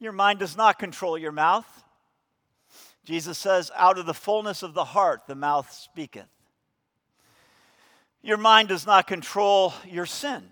Your 0.00 0.12
mind 0.12 0.40
does 0.40 0.56
not 0.56 0.80
control 0.80 1.16
your 1.16 1.30
mouth. 1.30 1.84
Jesus 3.04 3.38
says, 3.38 3.70
Out 3.76 3.96
of 3.96 4.04
the 4.04 4.12
fullness 4.14 4.62
of 4.62 4.74
the 4.74 4.84
heart, 4.84 5.22
the 5.26 5.34
mouth 5.36 5.72
speaketh. 5.72 6.26
Your 8.22 8.36
mind 8.36 8.68
does 8.68 8.84
not 8.84 9.06
control 9.06 9.72
your 9.86 10.06
sin. 10.06 10.42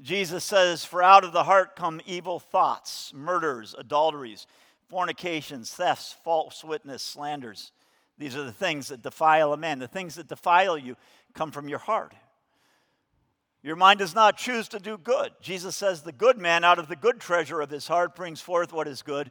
Jesus 0.00 0.44
says, 0.44 0.84
For 0.84 1.02
out 1.02 1.24
of 1.24 1.32
the 1.32 1.44
heart 1.44 1.76
come 1.76 2.00
evil 2.06 2.40
thoughts, 2.40 3.12
murders, 3.14 3.74
adulteries, 3.78 4.46
fornications, 4.88 5.72
thefts, 5.72 6.14
false 6.24 6.64
witness, 6.64 7.02
slanders. 7.02 7.72
These 8.18 8.36
are 8.36 8.44
the 8.44 8.52
things 8.52 8.88
that 8.88 9.02
defile 9.02 9.52
a 9.52 9.56
man. 9.56 9.78
The 9.78 9.88
things 9.88 10.16
that 10.16 10.28
defile 10.28 10.76
you 10.78 10.96
come 11.34 11.50
from 11.50 11.68
your 11.68 11.78
heart. 11.78 12.14
Your 13.62 13.76
mind 13.76 14.00
does 14.00 14.14
not 14.14 14.36
choose 14.36 14.68
to 14.68 14.80
do 14.80 14.98
good. 14.98 15.32
Jesus 15.40 15.76
says, 15.76 16.02
The 16.02 16.12
good 16.12 16.38
man 16.38 16.64
out 16.64 16.78
of 16.78 16.88
the 16.88 16.96
good 16.96 17.20
treasure 17.20 17.60
of 17.60 17.70
his 17.70 17.86
heart 17.86 18.16
brings 18.16 18.40
forth 18.40 18.72
what 18.72 18.88
is 18.88 19.02
good, 19.02 19.30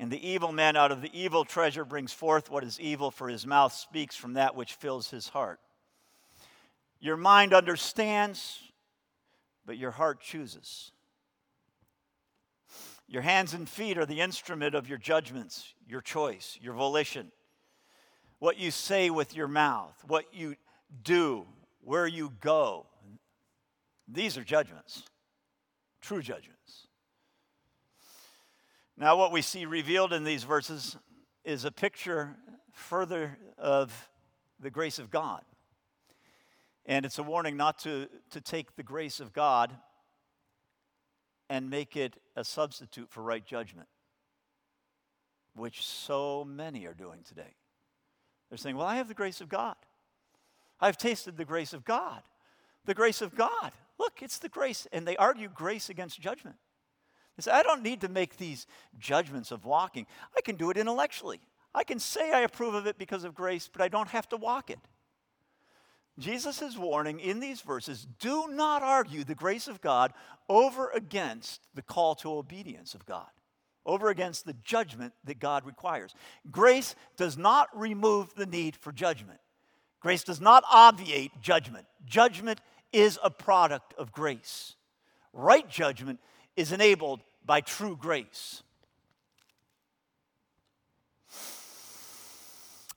and 0.00 0.10
the 0.10 0.28
evil 0.28 0.50
man 0.50 0.76
out 0.76 0.90
of 0.90 1.02
the 1.02 1.10
evil 1.18 1.44
treasure 1.44 1.84
brings 1.84 2.12
forth 2.12 2.50
what 2.50 2.64
is 2.64 2.80
evil, 2.80 3.12
for 3.12 3.28
his 3.28 3.46
mouth 3.46 3.72
speaks 3.72 4.16
from 4.16 4.34
that 4.34 4.56
which 4.56 4.74
fills 4.74 5.10
his 5.10 5.28
heart. 5.28 5.60
Your 6.98 7.16
mind 7.16 7.54
understands, 7.54 8.60
but 9.64 9.78
your 9.78 9.92
heart 9.92 10.20
chooses. 10.20 10.90
Your 13.06 13.22
hands 13.22 13.54
and 13.54 13.68
feet 13.68 13.98
are 13.98 14.06
the 14.06 14.20
instrument 14.20 14.74
of 14.74 14.88
your 14.88 14.98
judgments, 14.98 15.74
your 15.86 16.00
choice, 16.00 16.58
your 16.60 16.74
volition. 16.74 17.30
What 18.40 18.58
you 18.58 18.70
say 18.70 19.10
with 19.10 19.36
your 19.36 19.48
mouth, 19.48 19.94
what 20.06 20.24
you 20.32 20.56
do, 21.04 21.46
where 21.82 22.06
you 22.06 22.32
go. 22.40 22.86
These 24.08 24.36
are 24.36 24.42
judgments, 24.42 25.04
true 26.00 26.22
judgments. 26.22 26.88
Now, 28.96 29.16
what 29.16 29.30
we 29.30 29.42
see 29.42 29.66
revealed 29.66 30.12
in 30.12 30.24
these 30.24 30.44
verses 30.44 30.96
is 31.44 31.64
a 31.64 31.70
picture 31.70 32.36
further 32.72 33.38
of 33.56 34.08
the 34.58 34.70
grace 34.70 34.98
of 34.98 35.10
God. 35.10 35.42
And 36.86 37.06
it's 37.06 37.18
a 37.18 37.22
warning 37.22 37.56
not 37.56 37.78
to, 37.80 38.08
to 38.30 38.40
take 38.40 38.74
the 38.76 38.82
grace 38.82 39.20
of 39.20 39.32
God 39.32 39.72
and 41.48 41.68
make 41.68 41.96
it 41.96 42.16
a 42.36 42.44
substitute 42.44 43.10
for 43.10 43.22
right 43.22 43.44
judgment, 43.44 43.88
which 45.54 45.84
so 45.84 46.44
many 46.44 46.86
are 46.86 46.94
doing 46.94 47.20
today. 47.22 47.54
They're 48.50 48.58
saying, 48.58 48.76
Well, 48.76 48.86
I 48.86 48.96
have 48.96 49.08
the 49.08 49.14
grace 49.14 49.40
of 49.40 49.48
God. 49.48 49.76
I've 50.80 50.98
tasted 50.98 51.36
the 51.36 51.44
grace 51.44 51.72
of 51.72 51.84
God. 51.84 52.22
The 52.84 52.94
grace 52.94 53.22
of 53.22 53.34
God. 53.34 53.72
Look, 53.98 54.22
it's 54.22 54.38
the 54.38 54.48
grace. 54.48 54.86
And 54.92 55.06
they 55.06 55.16
argue 55.16 55.48
grace 55.48 55.88
against 55.88 56.20
judgment. 56.20 56.56
They 57.36 57.42
say, 57.42 57.52
I 57.52 57.62
don't 57.62 57.82
need 57.82 58.00
to 58.00 58.08
make 58.08 58.36
these 58.36 58.66
judgments 58.98 59.50
of 59.50 59.64
walking. 59.64 60.06
I 60.36 60.40
can 60.40 60.56
do 60.56 60.70
it 60.70 60.76
intellectually. 60.76 61.40
I 61.74 61.84
can 61.84 61.98
say 61.98 62.32
I 62.32 62.40
approve 62.40 62.74
of 62.74 62.86
it 62.86 62.98
because 62.98 63.24
of 63.24 63.34
grace, 63.34 63.68
but 63.72 63.82
I 63.82 63.88
don't 63.88 64.08
have 64.08 64.28
to 64.30 64.36
walk 64.36 64.70
it. 64.70 64.80
Jesus 66.18 66.60
is 66.60 66.76
warning 66.76 67.18
in 67.18 67.40
these 67.40 67.62
verses 67.62 68.06
do 68.18 68.48
not 68.48 68.82
argue 68.82 69.24
the 69.24 69.34
grace 69.34 69.68
of 69.68 69.80
God 69.80 70.12
over 70.48 70.90
against 70.90 71.62
the 71.74 71.82
call 71.82 72.14
to 72.16 72.32
obedience 72.32 72.94
of 72.94 73.06
God, 73.06 73.28
over 73.86 74.08
against 74.08 74.44
the 74.44 74.54
judgment 74.64 75.12
that 75.24 75.38
God 75.38 75.64
requires. 75.64 76.14
Grace 76.50 76.94
does 77.16 77.36
not 77.36 77.68
remove 77.74 78.34
the 78.34 78.46
need 78.46 78.76
for 78.76 78.92
judgment. 78.92 79.40
Grace 80.00 80.24
does 80.24 80.40
not 80.40 80.64
obviate 80.70 81.32
judgment. 81.40 81.86
Judgment 82.04 82.60
is 82.92 83.18
a 83.22 83.30
product 83.30 83.94
of 83.98 84.12
grace. 84.12 84.74
Right 85.32 85.68
judgment 85.68 86.20
is 86.56 86.72
enabled 86.72 87.20
by 87.44 87.60
true 87.60 87.96
grace. 87.96 88.62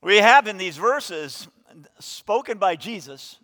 We 0.02 0.18
have 0.18 0.48
in 0.48 0.58
these 0.58 0.76
verses 0.76 1.48
spoken 2.00 2.58
by 2.58 2.76
Jesus 2.76 3.38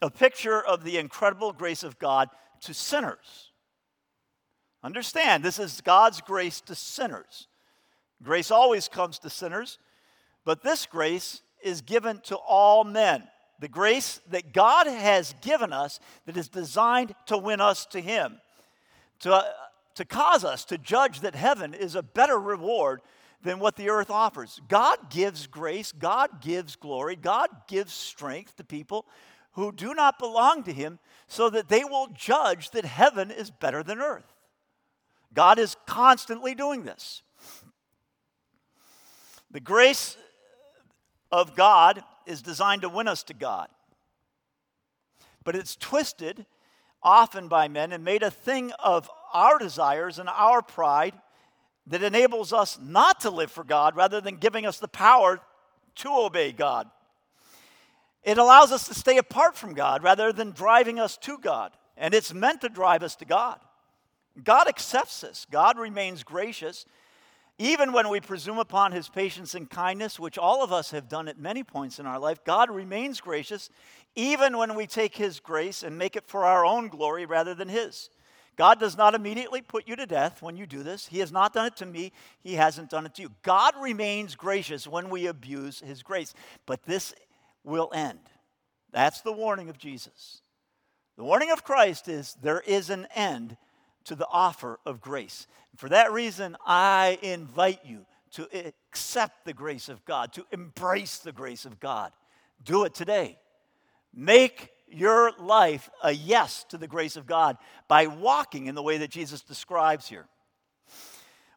a 0.00 0.10
picture 0.10 0.60
of 0.60 0.82
the 0.82 0.98
incredible 0.98 1.52
grace 1.52 1.84
of 1.84 1.98
God 1.98 2.28
to 2.62 2.74
sinners. 2.74 3.51
Understand, 4.84 5.44
this 5.44 5.58
is 5.58 5.80
God's 5.80 6.20
grace 6.20 6.60
to 6.62 6.74
sinners. 6.74 7.46
Grace 8.22 8.50
always 8.50 8.88
comes 8.88 9.18
to 9.20 9.30
sinners, 9.30 9.78
but 10.44 10.62
this 10.62 10.86
grace 10.86 11.42
is 11.62 11.80
given 11.80 12.20
to 12.24 12.36
all 12.36 12.84
men. 12.84 13.24
The 13.60 13.68
grace 13.68 14.20
that 14.30 14.52
God 14.52 14.86
has 14.86 15.34
given 15.40 15.72
us 15.72 16.00
that 16.26 16.36
is 16.36 16.48
designed 16.48 17.14
to 17.26 17.38
win 17.38 17.60
us 17.60 17.86
to 17.86 18.00
Him, 18.00 18.40
to, 19.20 19.34
uh, 19.34 19.44
to 19.94 20.04
cause 20.04 20.44
us 20.44 20.64
to 20.66 20.78
judge 20.78 21.20
that 21.20 21.36
heaven 21.36 21.74
is 21.74 21.94
a 21.94 22.02
better 22.02 22.38
reward 22.38 23.00
than 23.42 23.60
what 23.60 23.76
the 23.76 23.90
earth 23.90 24.10
offers. 24.10 24.60
God 24.68 25.10
gives 25.10 25.46
grace, 25.46 25.92
God 25.92 26.40
gives 26.40 26.74
glory, 26.74 27.14
God 27.14 27.48
gives 27.68 27.92
strength 27.92 28.56
to 28.56 28.64
people 28.64 29.06
who 29.52 29.70
do 29.70 29.94
not 29.94 30.18
belong 30.18 30.62
to 30.64 30.72
Him 30.72 30.98
so 31.28 31.50
that 31.50 31.68
they 31.68 31.84
will 31.84 32.08
judge 32.14 32.70
that 32.70 32.84
heaven 32.84 33.30
is 33.30 33.50
better 33.50 33.82
than 33.82 34.00
earth. 34.00 34.32
God 35.34 35.58
is 35.58 35.76
constantly 35.86 36.54
doing 36.54 36.84
this. 36.84 37.22
The 39.50 39.60
grace 39.60 40.16
of 41.30 41.54
God 41.56 42.02
is 42.26 42.42
designed 42.42 42.82
to 42.82 42.88
win 42.88 43.08
us 43.08 43.22
to 43.24 43.34
God. 43.34 43.68
But 45.44 45.56
it's 45.56 45.76
twisted 45.76 46.46
often 47.02 47.48
by 47.48 47.68
men 47.68 47.92
and 47.92 48.04
made 48.04 48.22
a 48.22 48.30
thing 48.30 48.72
of 48.78 49.10
our 49.32 49.58
desires 49.58 50.18
and 50.18 50.28
our 50.28 50.62
pride 50.62 51.14
that 51.86 52.02
enables 52.02 52.52
us 52.52 52.78
not 52.80 53.20
to 53.20 53.30
live 53.30 53.50
for 53.50 53.64
God 53.64 53.96
rather 53.96 54.20
than 54.20 54.36
giving 54.36 54.66
us 54.66 54.78
the 54.78 54.88
power 54.88 55.40
to 55.96 56.08
obey 56.10 56.52
God. 56.52 56.88
It 58.22 58.38
allows 58.38 58.70
us 58.70 58.86
to 58.86 58.94
stay 58.94 59.18
apart 59.18 59.56
from 59.56 59.74
God 59.74 60.04
rather 60.04 60.32
than 60.32 60.52
driving 60.52 61.00
us 61.00 61.16
to 61.18 61.38
God. 61.38 61.72
And 61.96 62.14
it's 62.14 62.32
meant 62.32 62.60
to 62.60 62.68
drive 62.68 63.02
us 63.02 63.16
to 63.16 63.24
God. 63.24 63.58
God 64.42 64.68
accepts 64.68 65.24
us, 65.24 65.46
God 65.50 65.78
remains 65.78 66.22
gracious 66.22 66.86
even 67.58 67.92
when 67.92 68.08
we 68.08 68.20
presume 68.20 68.58
upon 68.58 68.92
his 68.92 69.08
patience 69.08 69.54
and 69.54 69.68
kindness, 69.68 70.18
which 70.18 70.38
all 70.38 70.64
of 70.64 70.72
us 70.72 70.90
have 70.90 71.08
done 71.08 71.28
at 71.28 71.38
many 71.38 71.62
points 71.62 71.98
in 71.98 72.06
our 72.06 72.18
life, 72.18 72.42
God 72.44 72.70
remains 72.70 73.20
gracious, 73.20 73.70
even 74.16 74.56
when 74.56 74.74
we 74.74 74.86
take 74.86 75.16
his 75.16 75.38
grace 75.38 75.82
and 75.82 75.96
make 75.98 76.16
it 76.16 76.26
for 76.26 76.44
our 76.44 76.64
own 76.64 76.88
glory 76.88 77.26
rather 77.26 77.54
than 77.54 77.68
his. 77.68 78.10
God 78.56 78.80
does 78.80 78.96
not 78.96 79.14
immediately 79.14 79.62
put 79.62 79.86
you 79.86 79.96
to 79.96 80.06
death 80.06 80.42
when 80.42 80.56
you 80.56 80.66
do 80.66 80.82
this. 80.82 81.06
He 81.06 81.20
has 81.20 81.30
not 81.30 81.54
done 81.54 81.66
it 81.66 81.76
to 81.76 81.86
me, 81.86 82.12
He 82.42 82.54
hasn't 82.54 82.90
done 82.90 83.06
it 83.06 83.14
to 83.14 83.22
you. 83.22 83.30
God 83.42 83.74
remains 83.80 84.34
gracious 84.34 84.86
when 84.86 85.08
we 85.08 85.26
abuse 85.26 85.80
His 85.80 86.02
grace, 86.02 86.34
but 86.66 86.82
this 86.82 87.14
will 87.64 87.90
end. 87.94 88.18
That's 88.90 89.22
the 89.22 89.32
warning 89.32 89.70
of 89.70 89.78
Jesus. 89.78 90.42
The 91.16 91.24
warning 91.24 91.50
of 91.50 91.64
Christ 91.64 92.08
is 92.08 92.36
there 92.42 92.60
is 92.60 92.90
an 92.90 93.06
end 93.14 93.56
to 94.04 94.14
the 94.14 94.28
offer 94.30 94.78
of 94.84 95.00
grace. 95.00 95.46
For 95.76 95.88
that 95.88 96.12
reason, 96.12 96.56
I 96.66 97.18
invite 97.22 97.80
you 97.84 98.06
to 98.32 98.48
accept 98.66 99.44
the 99.44 99.52
grace 99.52 99.88
of 99.88 100.04
God, 100.04 100.32
to 100.34 100.46
embrace 100.52 101.18
the 101.18 101.32
grace 101.32 101.64
of 101.64 101.80
God. 101.80 102.12
Do 102.64 102.84
it 102.84 102.94
today. 102.94 103.38
Make 104.14 104.70
your 104.88 105.32
life 105.38 105.88
a 106.02 106.12
yes 106.12 106.64
to 106.68 106.78
the 106.78 106.88
grace 106.88 107.16
of 107.16 107.26
God 107.26 107.56
by 107.88 108.06
walking 108.06 108.66
in 108.66 108.74
the 108.74 108.82
way 108.82 108.98
that 108.98 109.10
Jesus 109.10 109.42
describes 109.42 110.08
here. 110.08 110.26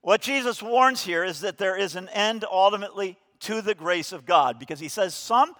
What 0.01 0.21
Jesus 0.21 0.61
warns 0.61 1.03
here 1.03 1.23
is 1.23 1.41
that 1.41 1.57
there 1.57 1.75
is 1.75 1.95
an 1.95 2.09
end 2.09 2.45
ultimately 2.49 3.17
to 3.41 3.61
the 3.61 3.75
grace 3.75 4.11
of 4.11 4.25
God 4.25 4.59
because 4.59 4.79
he 4.79 4.87
says, 4.87 5.15
Some 5.15 5.53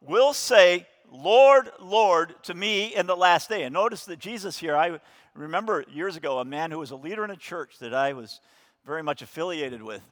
will 0.00 0.32
say, 0.32 0.86
Lord, 1.10 1.70
Lord, 1.80 2.34
to 2.44 2.54
me 2.54 2.94
in 2.94 3.06
the 3.06 3.16
last 3.16 3.48
day. 3.48 3.64
And 3.64 3.72
notice 3.74 4.04
that 4.06 4.18
Jesus 4.18 4.58
here, 4.58 4.76
I 4.76 5.00
remember 5.34 5.84
years 5.92 6.16
ago 6.16 6.38
a 6.38 6.44
man 6.44 6.70
who 6.70 6.78
was 6.78 6.90
a 6.90 6.96
leader 6.96 7.24
in 7.24 7.30
a 7.30 7.36
church 7.36 7.78
that 7.78 7.94
I 7.94 8.12
was 8.12 8.40
very 8.84 9.02
much 9.02 9.22
affiliated 9.22 9.82
with 9.82 10.02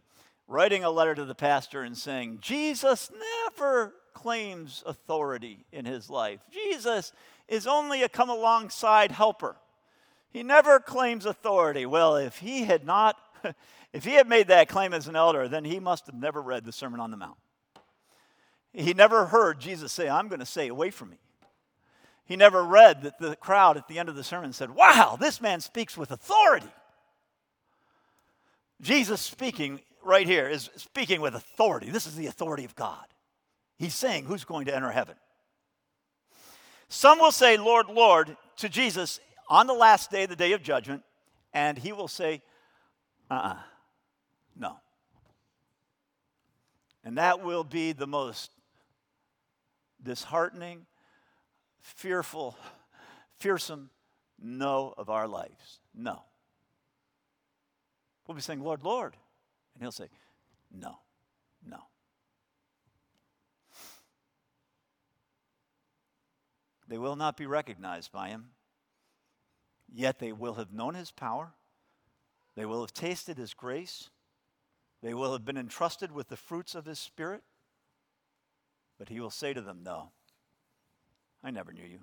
writing 0.46 0.84
a 0.84 0.90
letter 0.90 1.14
to 1.14 1.24
the 1.24 1.34
pastor 1.34 1.82
and 1.82 1.96
saying, 1.96 2.38
Jesus 2.40 3.10
never 3.46 3.94
claims 4.14 4.82
authority 4.86 5.64
in 5.72 5.84
his 5.84 6.10
life. 6.10 6.40
Jesus 6.50 7.12
is 7.46 7.66
only 7.66 8.02
a 8.02 8.08
come 8.08 8.30
alongside 8.30 9.12
helper. 9.12 9.56
He 10.30 10.42
never 10.42 10.80
claims 10.80 11.26
authority. 11.26 11.86
Well, 11.86 12.16
if 12.16 12.38
he 12.38 12.64
had 12.64 12.84
not, 12.84 13.16
if 13.92 14.04
he 14.04 14.14
had 14.14 14.28
made 14.28 14.48
that 14.48 14.68
claim 14.68 14.92
as 14.92 15.06
an 15.08 15.16
elder, 15.16 15.48
then 15.48 15.64
he 15.64 15.80
must 15.80 16.06
have 16.06 16.14
never 16.14 16.42
read 16.42 16.64
the 16.64 16.72
Sermon 16.72 17.00
on 17.00 17.10
the 17.10 17.16
Mount. 17.16 17.38
He 18.72 18.92
never 18.92 19.26
heard 19.26 19.60
Jesus 19.60 19.92
say, 19.92 20.08
I'm 20.08 20.28
going 20.28 20.40
to 20.40 20.46
say, 20.46 20.68
away 20.68 20.90
from 20.90 21.10
me. 21.10 21.18
He 22.28 22.36
never 22.36 22.62
read 22.62 23.02
that 23.02 23.18
the 23.18 23.36
crowd 23.36 23.78
at 23.78 23.88
the 23.88 23.98
end 23.98 24.10
of 24.10 24.14
the 24.14 24.22
sermon 24.22 24.52
said, 24.52 24.70
Wow, 24.70 25.16
this 25.18 25.40
man 25.40 25.60
speaks 25.60 25.96
with 25.96 26.10
authority. 26.10 26.68
Jesus 28.82 29.22
speaking 29.22 29.80
right 30.04 30.26
here 30.26 30.46
is 30.46 30.68
speaking 30.76 31.22
with 31.22 31.34
authority. 31.34 31.90
This 31.90 32.06
is 32.06 32.16
the 32.16 32.26
authority 32.26 32.66
of 32.66 32.76
God. 32.76 33.04
He's 33.78 33.94
saying, 33.94 34.26
Who's 34.26 34.44
going 34.44 34.66
to 34.66 34.76
enter 34.76 34.90
heaven? 34.90 35.14
Some 36.90 37.18
will 37.18 37.32
say, 37.32 37.56
Lord, 37.56 37.86
Lord, 37.88 38.36
to 38.58 38.68
Jesus 38.68 39.20
on 39.48 39.66
the 39.66 39.72
last 39.72 40.10
day, 40.10 40.26
the 40.26 40.36
day 40.36 40.52
of 40.52 40.62
judgment, 40.62 41.04
and 41.54 41.78
he 41.78 41.92
will 41.92 42.08
say, 42.08 42.42
uh 43.30 43.34
uh-uh, 43.34 43.48
uh 43.48 43.56
no. 44.54 44.76
And 47.04 47.16
that 47.16 47.42
will 47.42 47.64
be 47.64 47.92
the 47.92 48.06
most 48.06 48.50
disheartening, 50.02 50.84
fearful, 51.80 52.56
fearsome 53.38 53.90
no 54.40 54.94
of 54.96 55.10
our 55.10 55.26
lives. 55.26 55.80
No. 55.94 56.22
We'll 58.26 58.36
be 58.36 58.42
saying, 58.42 58.62
Lord, 58.62 58.82
Lord. 58.82 59.16
And 59.74 59.82
he'll 59.82 59.92
say, 59.92 60.08
No, 60.70 60.98
no. 61.66 61.78
They 66.88 66.98
will 66.98 67.16
not 67.16 67.36
be 67.36 67.46
recognized 67.46 68.12
by 68.12 68.28
him, 68.28 68.50
yet 69.92 70.18
they 70.18 70.32
will 70.32 70.54
have 70.54 70.72
known 70.72 70.94
his 70.94 71.10
power. 71.10 71.52
They 72.54 72.64
will 72.64 72.80
have 72.80 72.94
tasted 72.94 73.36
his 73.36 73.54
grace. 73.54 74.08
They 75.02 75.14
will 75.14 75.32
have 75.32 75.44
been 75.44 75.58
entrusted 75.58 76.10
with 76.10 76.28
the 76.28 76.36
fruits 76.36 76.74
of 76.74 76.86
his 76.86 76.98
spirit. 76.98 77.42
But 78.98 79.10
he 79.10 79.20
will 79.20 79.30
say 79.30 79.52
to 79.52 79.60
them, 79.60 79.80
No, 79.84 80.10
I 81.42 81.50
never 81.50 81.72
knew 81.72 81.84
you. 81.84 82.00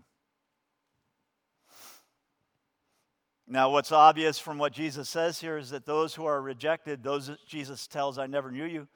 Now, 3.48 3.70
what's 3.70 3.92
obvious 3.92 4.40
from 4.40 4.58
what 4.58 4.74
Jesus 4.74 5.08
says 5.08 5.40
here 5.40 5.58
is 5.58 5.70
that 5.70 5.86
those 5.86 6.16
who 6.16 6.26
are 6.26 6.42
rejected, 6.42 7.04
those 7.04 7.30
Jesus 7.46 7.86
tells, 7.86 8.18
I 8.18 8.26
never 8.26 8.52
knew 8.52 8.66
you, 8.66 8.88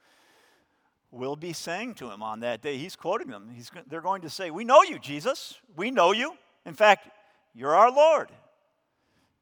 will 1.12 1.36
be 1.36 1.52
saying 1.52 1.94
to 1.94 2.10
him 2.10 2.22
on 2.22 2.40
that 2.40 2.60
day. 2.60 2.76
He's 2.76 2.96
quoting 2.96 3.28
them. 3.28 3.50
He's, 3.54 3.70
they're 3.88 4.00
going 4.00 4.22
to 4.22 4.30
say, 4.30 4.50
We 4.50 4.64
know 4.64 4.82
you, 4.82 4.98
Jesus. 4.98 5.58
We 5.76 5.90
know 5.90 6.12
you. 6.12 6.34
In 6.66 6.74
fact, 6.74 7.08
you're 7.54 7.74
our 7.74 7.92
Lord. 7.92 8.30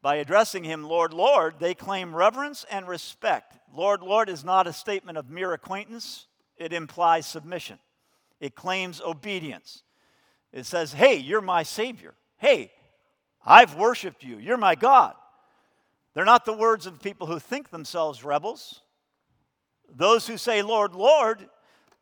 By 0.01 0.17
addressing 0.17 0.65
him, 0.65 0.85
Lord, 0.85 1.13
Lord, 1.13 1.57
they 1.59 1.75
claim 1.75 2.15
reverence 2.15 2.65
and 2.71 2.87
respect. 2.87 3.59
Lord, 3.75 4.03
Lord 4.03 4.29
is 4.29 4.45
not 4.45 4.67
a 4.67 4.73
statement 4.73 5.19
of 5.19 5.29
mere 5.29 5.53
acquaintance, 5.53 6.27
it 6.57 6.73
implies 6.73 7.27
submission, 7.27 7.79
it 8.41 8.55
claims 8.55 9.01
obedience. 9.01 9.83
It 10.53 10.67
says, 10.67 10.93
Hey, 10.93 11.17
you're 11.17 11.41
my 11.41 11.63
Savior. 11.63 12.15
Hey, 12.39 12.73
I've 13.45 13.75
worshiped 13.77 14.25
you. 14.25 14.39
You're 14.39 14.57
my 14.57 14.75
God. 14.75 15.15
They're 16.15 16.25
not 16.25 16.45
the 16.45 16.53
words 16.53 16.87
of 16.87 17.03
people 17.03 17.27
who 17.27 17.39
think 17.39 17.71
themselves 17.71 18.25
rebels. 18.25 18.83
Those 19.89 20.27
who 20.27 20.37
say, 20.37 20.63
Lord, 20.63 20.95
Lord, 20.95 21.49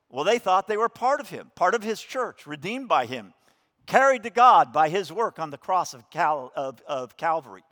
well, 0.09 0.25
they 0.25 0.39
thought 0.39 0.69
they 0.69 0.77
were 0.77 0.89
part 0.89 1.21
of 1.21 1.29
Him, 1.31 1.51
part 1.55 1.75
of 1.75 1.83
His 1.83 2.01
church, 2.01 2.47
redeemed 2.47 2.89
by 2.89 3.07
Him, 3.07 3.35
carried 3.87 4.23
to 4.23 4.31
God 4.31 4.73
by 4.73 4.89
His 4.89 5.13
work 5.13 5.39
on 5.39 5.51
the 5.51 5.59
cross 5.59 5.95
of, 5.95 6.09
Cal- 6.11 6.53
of, 6.57 6.81
of 6.87 7.17
Calvary. 7.17 7.63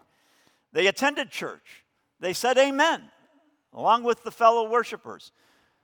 They 0.72 0.86
attended 0.86 1.30
church. 1.30 1.84
They 2.20 2.32
said 2.32 2.58
amen, 2.58 3.02
along 3.72 4.02
with 4.02 4.22
the 4.22 4.30
fellow 4.30 4.68
worshipers. 4.68 5.32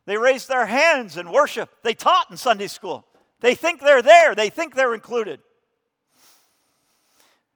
They 0.07 0.17
raised 0.17 0.49
their 0.49 0.67
hands 0.67 1.17
in 1.17 1.31
worship. 1.31 1.71
They 1.83 1.95
taught 1.95 2.31
in 2.31 2.37
Sunday 2.37 2.67
school. 2.67 3.07
They 3.41 3.55
think 3.55 3.81
they're 3.81 4.03
there, 4.03 4.35
they 4.35 4.51
think 4.51 4.75
they're 4.75 4.95
included. 4.95 5.41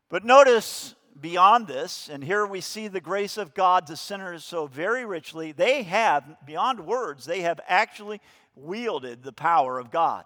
But 0.08 0.24
notice 0.24 0.94
beyond 1.20 1.66
this, 1.66 2.08
and 2.08 2.22
here 2.22 2.46
we 2.46 2.60
see 2.60 2.88
the 2.88 3.00
grace 3.00 3.36
of 3.36 3.54
God 3.54 3.86
to 3.86 3.96
sinners 3.96 4.44
so 4.44 4.66
very 4.66 5.04
richly, 5.04 5.52
they 5.52 5.82
have, 5.82 6.24
beyond 6.44 6.80
words, 6.86 7.24
they 7.24 7.40
have 7.40 7.60
actually 7.66 8.20
wielded 8.54 9.22
the 9.22 9.32
power 9.32 9.78
of 9.78 9.90
God. 9.90 10.24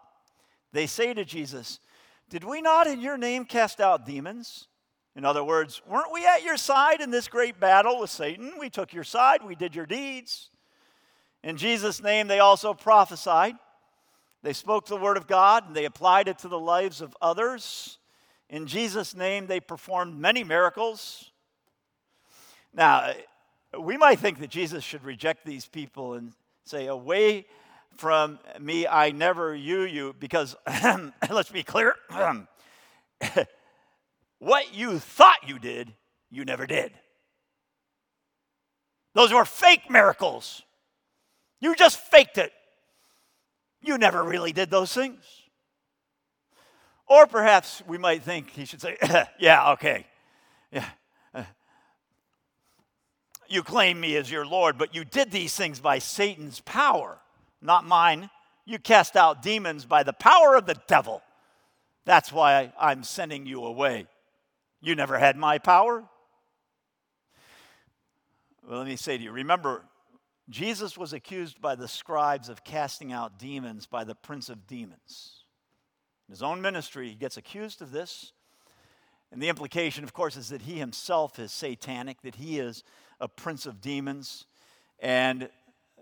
They 0.73 0.87
say 0.87 1.15
to 1.15 1.25
Jesus, 1.25 1.81
Did 2.29 2.45
we 2.45 2.61
not 2.61 2.87
in 2.87 3.01
your 3.01 3.17
name 3.17 3.45
cast 3.45 3.81
out 3.81 4.07
demons? 4.07 4.69
In 5.17 5.25
other 5.25 5.43
words, 5.43 5.83
weren't 5.87 6.13
we 6.13 6.27
at 6.27 6.45
your 6.45 6.57
side 6.57 7.01
in 7.01 7.11
this 7.11 7.29
great 7.29 7.59
battle 7.59 8.01
with 8.01 8.11
Satan? 8.11 8.53
We 8.59 8.71
took 8.71 8.93
your 8.93 9.05
side, 9.05 9.43
we 9.43 9.55
did 9.55 9.75
your 9.75 9.87
deeds. 9.87 10.51
In 11.43 11.57
Jesus' 11.57 12.03
name, 12.03 12.29
they 12.29 12.41
also 12.41 12.75
prophesied. 12.75 13.55
They 14.43 14.53
spoke 14.53 14.87
the 14.87 14.97
word 14.97 15.17
of 15.17 15.27
God 15.27 15.67
and 15.67 15.75
they 15.75 15.85
applied 15.85 16.29
it 16.29 16.39
to 16.41 16.49
the 16.49 16.59
lives 16.59 17.01
of 17.01 17.17
others. 17.21 17.99
In 18.49 18.67
Jesus' 18.67 19.15
name, 19.15 19.47
they 19.47 19.61
performed 19.61 20.19
many 20.19 20.45
miracles. 20.45 21.33
Now, 22.73 23.13
we 23.79 23.97
might 23.97 24.19
think 24.19 24.39
that 24.39 24.51
Jesus 24.51 24.85
should 24.85 25.05
reject 25.05 25.45
these 25.45 25.67
people 25.67 26.15
and 26.15 26.33
say, 26.65 26.87
Away 26.87 27.47
from 27.97 28.39
me, 28.61 28.87
I 28.87 29.11
never 29.11 29.55
you, 29.55 29.83
you, 29.83 30.15
because 30.19 30.55
let's 31.31 31.51
be 31.51 31.63
clear 31.63 31.95
what 34.39 34.75
you 34.75 34.99
thought 34.99 35.49
you 35.49 35.59
did, 35.59 35.93
you 36.31 36.45
never 36.45 36.67
did. 36.67 36.93
Those 39.15 39.33
were 39.33 39.45
fake 39.45 39.91
miracles. 39.91 40.63
You 41.61 41.75
just 41.75 41.99
faked 41.99 42.39
it. 42.39 42.53
You 43.81 43.99
never 43.99 44.23
really 44.23 44.53
did 44.53 44.71
those 44.71 44.93
things. 44.93 45.23
Or 47.07 47.27
perhaps 47.27 47.83
we 47.87 47.97
might 47.97 48.23
think 48.23 48.51
he 48.51 48.65
should 48.65 48.81
say, 48.81 48.97
Yeah, 49.39 49.73
okay. 49.73 50.07
Yeah. 50.71 50.89
You 53.49 53.63
claim 53.63 53.99
me 53.99 54.15
as 54.17 54.31
your 54.31 54.45
Lord, 54.45 54.77
but 54.77 54.95
you 54.95 55.05
did 55.05 55.31
these 55.31 55.57
things 55.57 55.81
by 55.81 56.01
Satan's 56.01 56.61
power, 56.61 57.19
not 57.63 57.87
mine. 57.87 58.29
You 58.67 58.79
cast 58.79 59.17
out 59.17 59.41
demons 59.43 59.87
by 59.87 60.03
the 60.03 60.13
power 60.13 60.55
of 60.55 60.67
the 60.67 60.77
devil. 60.87 61.23
That's 62.05 62.31
why 62.31 62.73
I'm 62.79 63.03
sending 63.03 63.47
you 63.47 63.65
away. 63.65 64.07
You 64.83 64.95
never 64.95 65.19
had 65.19 65.37
my 65.37 65.57
power. 65.57 66.05
Well, 68.69 68.79
let 68.79 68.87
me 68.87 68.97
say 68.97 69.17
to 69.17 69.25
you 69.25 69.33
remember, 69.33 69.83
Jesus 70.49 70.97
was 70.97 71.13
accused 71.13 71.61
by 71.61 71.75
the 71.75 71.89
scribes 71.89 72.49
of 72.49 72.65
casting 72.65 73.13
out 73.13 73.39
demons 73.39 73.87
by 73.87 74.05
the 74.05 74.15
prince 74.15 74.49
of 74.49 74.67
demons. 74.67 75.45
In 76.29 76.33
his 76.33 76.43
own 76.43 76.61
ministry, 76.61 77.09
he 77.09 77.15
gets 77.15 77.37
accused 77.37 77.83
of 77.83 77.91
this. 77.91 78.33
And 79.31 79.43
the 79.43 79.49
implication, 79.49 80.05
of 80.05 80.15
course, 80.15 80.37
is 80.37 80.49
that 80.49 80.63
he 80.63 80.79
himself 80.79 81.39
is 81.39 81.53
satanic, 81.53 82.23
that 82.23 82.37
he 82.37 82.59
is 82.59 82.83
a 83.21 83.29
prince 83.29 83.67
of 83.67 83.81
demons, 83.81 84.47
and 85.01 85.51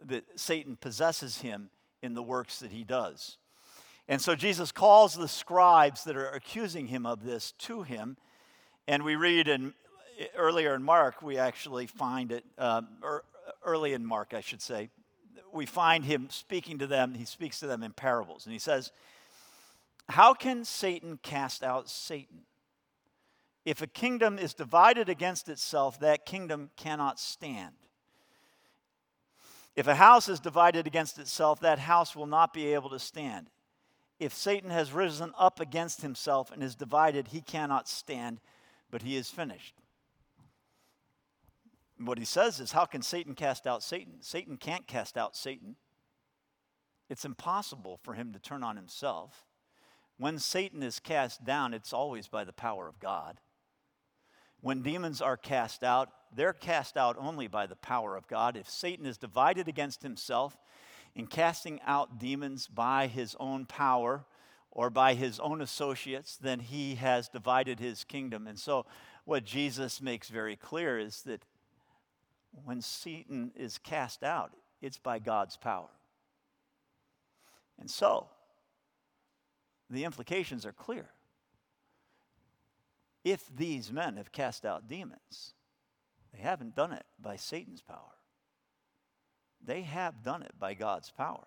that 0.04 0.24
Satan 0.38 0.76
possesses 0.76 1.40
him 1.40 1.70
in 2.02 2.14
the 2.14 2.22
works 2.22 2.60
that 2.60 2.70
he 2.70 2.84
does. 2.84 3.38
And 4.08 4.20
so 4.20 4.36
Jesus 4.36 4.70
calls 4.70 5.14
the 5.14 5.26
scribes 5.26 6.04
that 6.04 6.16
are 6.16 6.28
accusing 6.28 6.86
him 6.86 7.04
of 7.04 7.24
this 7.24 7.52
to 7.52 7.82
him. 7.82 8.16
And 8.86 9.02
we 9.02 9.16
read 9.16 9.48
in 9.48 9.74
earlier 10.36 10.74
in 10.74 10.82
Mark, 10.82 11.20
we 11.20 11.36
actually 11.38 11.86
find 11.86 12.30
it, 12.30 12.44
um, 12.58 12.88
or 13.02 13.24
early 13.64 13.92
in 13.92 14.04
Mark, 14.04 14.34
I 14.34 14.40
should 14.40 14.62
say, 14.62 14.90
we 15.52 15.66
find 15.66 16.04
him 16.04 16.28
speaking 16.30 16.78
to 16.78 16.86
them. 16.86 17.14
He 17.14 17.24
speaks 17.24 17.60
to 17.60 17.66
them 17.66 17.82
in 17.82 17.92
parables. 17.92 18.44
And 18.46 18.52
he 18.52 18.58
says, 18.58 18.92
how 20.08 20.34
can 20.34 20.64
Satan 20.64 21.18
cast 21.22 21.62
out 21.62 21.88
Satan? 21.88 22.42
If 23.64 23.82
a 23.82 23.86
kingdom 23.86 24.38
is 24.38 24.54
divided 24.54 25.08
against 25.08 25.48
itself, 25.48 25.98
that 26.00 26.26
kingdom 26.26 26.70
cannot 26.76 27.18
stand. 27.18 27.74
If 29.74 29.88
a 29.88 29.96
house 29.96 30.28
is 30.28 30.40
divided 30.40 30.86
against 30.86 31.18
itself, 31.18 31.60
that 31.60 31.80
house 31.80 32.14
will 32.14 32.26
not 32.26 32.54
be 32.54 32.72
able 32.74 32.90
to 32.90 32.98
stand. 32.98 33.48
If 34.18 34.32
Satan 34.32 34.70
has 34.70 34.92
risen 34.92 35.32
up 35.38 35.60
against 35.60 36.00
himself 36.00 36.50
and 36.50 36.62
is 36.62 36.74
divided, 36.74 37.28
he 37.28 37.40
cannot 37.40 37.88
stand, 37.88 38.40
but 38.90 39.02
he 39.02 39.16
is 39.16 39.28
finished. 39.28 39.74
What 41.98 42.18
he 42.18 42.24
says 42.24 42.60
is, 42.60 42.72
How 42.72 42.84
can 42.84 43.02
Satan 43.02 43.34
cast 43.34 43.66
out 43.66 43.82
Satan? 43.82 44.14
Satan 44.20 44.56
can't 44.56 44.86
cast 44.86 45.16
out 45.16 45.36
Satan. 45.36 45.76
It's 47.08 47.24
impossible 47.24 47.98
for 48.02 48.14
him 48.14 48.32
to 48.32 48.38
turn 48.38 48.62
on 48.62 48.76
himself. 48.76 49.44
When 50.18 50.38
Satan 50.38 50.82
is 50.82 50.98
cast 50.98 51.44
down, 51.44 51.74
it's 51.74 51.92
always 51.92 52.26
by 52.26 52.44
the 52.44 52.52
power 52.52 52.88
of 52.88 52.98
God. 52.98 53.38
When 54.60 54.82
demons 54.82 55.20
are 55.20 55.36
cast 55.36 55.84
out, 55.84 56.10
they're 56.34 56.52
cast 56.52 56.96
out 56.96 57.16
only 57.18 57.46
by 57.46 57.66
the 57.66 57.76
power 57.76 58.16
of 58.16 58.26
God. 58.26 58.56
If 58.56 58.68
Satan 58.68 59.06
is 59.06 59.18
divided 59.18 59.68
against 59.68 60.02
himself 60.02 60.56
in 61.14 61.26
casting 61.26 61.80
out 61.86 62.18
demons 62.18 62.66
by 62.66 63.06
his 63.06 63.36
own 63.38 63.66
power 63.66 64.24
or 64.70 64.90
by 64.90 65.14
his 65.14 65.38
own 65.38 65.60
associates, 65.60 66.36
then 66.36 66.60
he 66.60 66.96
has 66.96 67.28
divided 67.28 67.78
his 67.78 68.04
kingdom. 68.04 68.46
And 68.46 68.58
so, 68.58 68.86
what 69.24 69.44
Jesus 69.44 70.00
makes 70.00 70.28
very 70.28 70.56
clear 70.56 70.98
is 70.98 71.22
that 71.22 71.42
when 72.64 72.80
Satan 72.80 73.52
is 73.54 73.78
cast 73.78 74.22
out, 74.22 74.52
it's 74.80 74.98
by 74.98 75.18
God's 75.18 75.56
power. 75.56 75.90
And 77.78 77.90
so, 77.90 78.28
the 79.90 80.04
implications 80.04 80.64
are 80.64 80.72
clear. 80.72 81.08
If 83.24 83.44
these 83.54 83.92
men 83.92 84.16
have 84.16 84.32
cast 84.32 84.64
out 84.64 84.88
demons, 84.88 85.54
they 86.32 86.40
haven't 86.40 86.74
done 86.74 86.92
it 86.92 87.04
by 87.20 87.36
Satan's 87.36 87.82
power. 87.82 88.16
They 89.64 89.82
have 89.82 90.22
done 90.22 90.42
it 90.42 90.52
by 90.58 90.74
God's 90.74 91.10
power. 91.10 91.46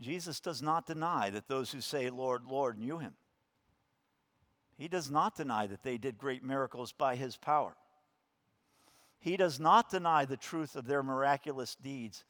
Jesus 0.00 0.40
does 0.40 0.60
not 0.60 0.86
deny 0.86 1.30
that 1.30 1.46
those 1.46 1.70
who 1.70 1.80
say, 1.80 2.10
Lord, 2.10 2.42
Lord, 2.44 2.78
knew 2.78 2.98
him. 2.98 3.14
He 4.82 4.88
does 4.88 5.12
not 5.12 5.36
deny 5.36 5.68
that 5.68 5.84
they 5.84 5.96
did 5.96 6.18
great 6.18 6.42
miracles 6.42 6.90
by 6.90 7.14
his 7.14 7.36
power. 7.36 7.76
He 9.20 9.36
does 9.36 9.60
not 9.60 9.88
deny 9.88 10.24
the 10.24 10.36
truth 10.36 10.74
of 10.74 10.88
their 10.88 11.04
miraculous 11.04 11.76
deeds, 11.76 12.24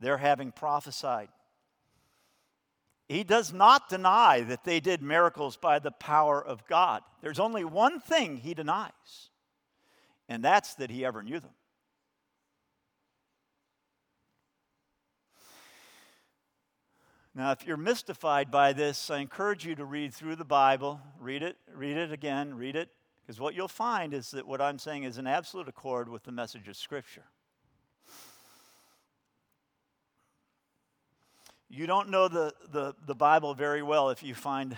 their 0.00 0.18
having 0.18 0.50
prophesied. 0.50 1.28
He 3.06 3.22
does 3.22 3.52
not 3.52 3.88
deny 3.88 4.40
that 4.40 4.64
they 4.64 4.80
did 4.80 5.00
miracles 5.00 5.56
by 5.56 5.78
the 5.78 5.92
power 5.92 6.44
of 6.44 6.66
God. 6.66 7.02
There's 7.20 7.38
only 7.38 7.62
one 7.64 8.00
thing 8.00 8.38
he 8.38 8.52
denies, 8.52 9.30
and 10.28 10.42
that's 10.42 10.74
that 10.74 10.90
he 10.90 11.04
ever 11.04 11.22
knew 11.22 11.38
them. 11.38 11.54
Now, 17.34 17.52
if 17.52 17.66
you're 17.66 17.78
mystified 17.78 18.50
by 18.50 18.74
this, 18.74 19.10
I 19.10 19.18
encourage 19.18 19.64
you 19.64 19.74
to 19.76 19.86
read 19.86 20.12
through 20.12 20.36
the 20.36 20.44
Bible, 20.44 21.00
read 21.18 21.42
it, 21.42 21.56
read 21.74 21.96
it 21.96 22.12
again, 22.12 22.54
read 22.54 22.76
it, 22.76 22.90
because 23.22 23.40
what 23.40 23.54
you'll 23.54 23.68
find 23.68 24.12
is 24.12 24.32
that 24.32 24.46
what 24.46 24.60
I'm 24.60 24.78
saying 24.78 25.04
is 25.04 25.16
in 25.16 25.26
absolute 25.26 25.66
accord 25.66 26.10
with 26.10 26.24
the 26.24 26.32
message 26.32 26.68
of 26.68 26.76
Scripture. 26.76 27.24
You 31.70 31.86
don't 31.86 32.10
know 32.10 32.28
the, 32.28 32.52
the, 32.70 32.94
the 33.06 33.14
Bible 33.14 33.54
very 33.54 33.82
well 33.82 34.10
if 34.10 34.22
you 34.22 34.34
find 34.34 34.76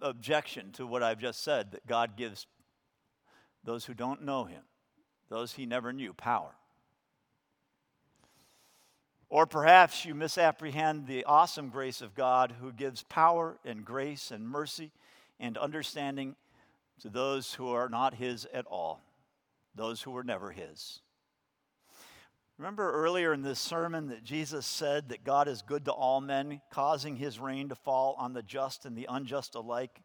objection 0.00 0.70
to 0.72 0.86
what 0.86 1.02
I've 1.02 1.18
just 1.18 1.42
said 1.42 1.72
that 1.72 1.84
God 1.84 2.16
gives 2.16 2.46
those 3.64 3.84
who 3.86 3.94
don't 3.94 4.22
know 4.22 4.44
Him, 4.44 4.62
those 5.28 5.54
He 5.54 5.66
never 5.66 5.92
knew, 5.92 6.12
power. 6.12 6.54
Or 9.32 9.46
perhaps 9.46 10.04
you 10.04 10.14
misapprehend 10.14 11.06
the 11.06 11.24
awesome 11.24 11.70
grace 11.70 12.02
of 12.02 12.14
God 12.14 12.52
who 12.60 12.70
gives 12.70 13.02
power 13.04 13.56
and 13.64 13.82
grace 13.82 14.30
and 14.30 14.46
mercy 14.46 14.90
and 15.40 15.56
understanding 15.56 16.36
to 17.00 17.08
those 17.08 17.54
who 17.54 17.70
are 17.70 17.88
not 17.88 18.12
His 18.12 18.46
at 18.52 18.66
all, 18.66 19.00
those 19.74 20.02
who 20.02 20.10
were 20.10 20.22
never 20.22 20.50
His. 20.50 21.00
Remember 22.58 22.92
earlier 22.92 23.32
in 23.32 23.40
this 23.40 23.58
sermon 23.58 24.08
that 24.08 24.22
Jesus 24.22 24.66
said 24.66 25.08
that 25.08 25.24
God 25.24 25.48
is 25.48 25.62
good 25.62 25.86
to 25.86 25.92
all 25.92 26.20
men, 26.20 26.60
causing 26.70 27.16
his 27.16 27.38
rain 27.38 27.70
to 27.70 27.74
fall 27.74 28.14
on 28.18 28.34
the 28.34 28.42
just 28.42 28.84
and 28.84 28.94
the 28.94 29.06
unjust 29.08 29.54
alike, 29.54 30.02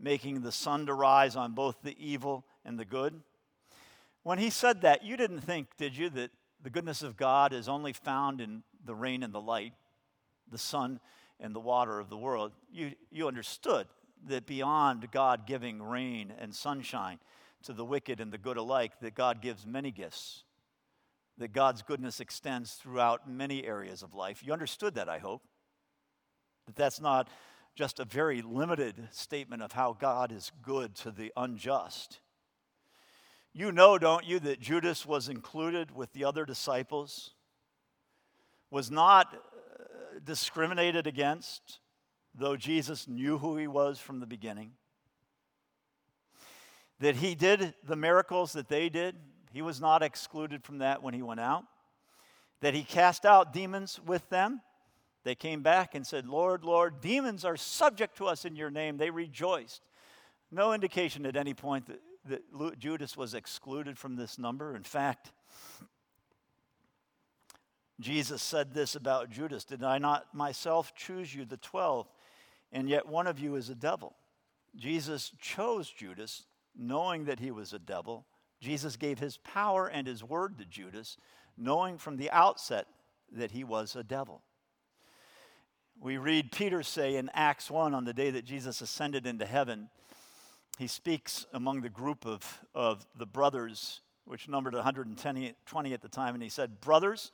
making 0.00 0.40
the 0.40 0.50
sun 0.50 0.86
to 0.86 0.94
rise 0.94 1.36
on 1.36 1.52
both 1.52 1.76
the 1.84 1.94
evil 1.96 2.44
and 2.64 2.76
the 2.76 2.84
good? 2.84 3.22
When 4.24 4.38
he 4.38 4.50
said 4.50 4.80
that, 4.80 5.04
you 5.04 5.16
didn't 5.16 5.42
think, 5.42 5.68
did 5.78 5.96
you, 5.96 6.10
that 6.10 6.32
the 6.62 6.70
goodness 6.70 7.02
of 7.02 7.16
God 7.16 7.52
is 7.52 7.68
only 7.68 7.92
found 7.92 8.40
in 8.40 8.62
the 8.84 8.94
rain 8.94 9.22
and 9.22 9.34
the 9.34 9.40
light, 9.40 9.72
the 10.50 10.58
sun 10.58 11.00
and 11.40 11.54
the 11.54 11.60
water 11.60 11.98
of 11.98 12.08
the 12.08 12.16
world. 12.16 12.52
You, 12.72 12.92
you 13.10 13.26
understood 13.26 13.86
that 14.28 14.46
beyond 14.46 15.10
God 15.10 15.46
giving 15.46 15.82
rain 15.82 16.32
and 16.38 16.54
sunshine 16.54 17.18
to 17.64 17.72
the 17.72 17.84
wicked 17.84 18.20
and 18.20 18.32
the 18.32 18.38
good 18.38 18.56
alike, 18.56 18.92
that 19.00 19.14
God 19.14 19.40
gives 19.40 19.66
many 19.66 19.90
gifts, 19.90 20.44
that 21.38 21.52
God's 21.52 21.82
goodness 21.82 22.20
extends 22.20 22.74
throughout 22.74 23.28
many 23.28 23.64
areas 23.64 24.02
of 24.02 24.14
life. 24.14 24.42
You 24.44 24.52
understood 24.52 24.94
that, 24.94 25.08
I 25.08 25.18
hope. 25.18 25.42
That 26.66 26.76
that's 26.76 27.00
not 27.00 27.28
just 27.74 27.98
a 28.00 28.04
very 28.04 28.42
limited 28.42 29.08
statement 29.10 29.62
of 29.62 29.72
how 29.72 29.96
God 29.98 30.30
is 30.30 30.52
good 30.62 30.94
to 30.96 31.10
the 31.10 31.32
unjust. 31.36 32.20
You 33.54 33.70
know, 33.70 33.98
don't 33.98 34.24
you, 34.24 34.40
that 34.40 34.60
Judas 34.60 35.04
was 35.04 35.28
included 35.28 35.94
with 35.94 36.12
the 36.14 36.24
other 36.24 36.46
disciples, 36.46 37.32
was 38.70 38.90
not 38.90 39.34
uh, 39.34 40.18
discriminated 40.24 41.06
against, 41.06 41.80
though 42.34 42.56
Jesus 42.56 43.06
knew 43.06 43.36
who 43.36 43.58
he 43.58 43.66
was 43.66 43.98
from 43.98 44.20
the 44.20 44.26
beginning. 44.26 44.72
That 47.00 47.16
he 47.16 47.34
did 47.34 47.74
the 47.84 47.96
miracles 47.96 48.54
that 48.54 48.68
they 48.68 48.88
did, 48.88 49.16
he 49.52 49.60
was 49.60 49.82
not 49.82 50.02
excluded 50.02 50.64
from 50.64 50.78
that 50.78 51.02
when 51.02 51.12
he 51.12 51.20
went 51.20 51.40
out. 51.40 51.64
That 52.62 52.72
he 52.72 52.84
cast 52.84 53.26
out 53.26 53.52
demons 53.52 54.00
with 54.06 54.26
them. 54.30 54.62
They 55.24 55.34
came 55.34 55.62
back 55.62 55.94
and 55.94 56.06
said, 56.06 56.26
Lord, 56.26 56.64
Lord, 56.64 57.02
demons 57.02 57.44
are 57.44 57.56
subject 57.56 58.16
to 58.16 58.26
us 58.26 58.46
in 58.46 58.56
your 58.56 58.70
name. 58.70 58.96
They 58.96 59.10
rejoiced. 59.10 59.82
No 60.50 60.72
indication 60.72 61.26
at 61.26 61.36
any 61.36 61.54
point 61.54 61.86
that 61.86 62.00
that 62.26 62.78
Judas 62.78 63.16
was 63.16 63.34
excluded 63.34 63.98
from 63.98 64.16
this 64.16 64.38
number. 64.38 64.76
In 64.76 64.82
fact, 64.82 65.32
Jesus 68.00 68.42
said 68.42 68.74
this 68.74 68.94
about 68.96 69.30
Judas 69.30 69.64
Did 69.64 69.82
I 69.82 69.98
not 69.98 70.34
myself 70.34 70.94
choose 70.94 71.34
you, 71.34 71.44
the 71.44 71.56
twelve, 71.56 72.08
and 72.72 72.88
yet 72.88 73.06
one 73.06 73.26
of 73.26 73.38
you 73.38 73.56
is 73.56 73.68
a 73.68 73.74
devil? 73.74 74.14
Jesus 74.76 75.32
chose 75.40 75.90
Judas, 75.90 76.44
knowing 76.76 77.26
that 77.26 77.40
he 77.40 77.50
was 77.50 77.72
a 77.72 77.78
devil. 77.78 78.26
Jesus 78.60 78.96
gave 78.96 79.18
his 79.18 79.36
power 79.38 79.86
and 79.88 80.06
his 80.06 80.24
word 80.24 80.58
to 80.58 80.64
Judas, 80.64 81.16
knowing 81.56 81.98
from 81.98 82.16
the 82.16 82.30
outset 82.30 82.86
that 83.32 83.50
he 83.50 83.64
was 83.64 83.96
a 83.96 84.04
devil. 84.04 84.42
We 86.00 86.16
read 86.16 86.52
Peter 86.52 86.82
say 86.82 87.16
in 87.16 87.30
Acts 87.34 87.70
1 87.70 87.94
on 87.94 88.04
the 88.04 88.14
day 88.14 88.30
that 88.30 88.44
Jesus 88.44 88.80
ascended 88.80 89.26
into 89.26 89.46
heaven, 89.46 89.88
he 90.78 90.86
speaks 90.86 91.46
among 91.52 91.82
the 91.82 91.88
group 91.88 92.26
of, 92.26 92.60
of 92.74 93.06
the 93.16 93.26
brothers, 93.26 94.00
which 94.24 94.48
numbered 94.48 94.74
120 94.74 95.54
at 95.92 96.02
the 96.02 96.08
time, 96.08 96.34
and 96.34 96.42
he 96.42 96.48
said, 96.48 96.80
Brothers, 96.80 97.32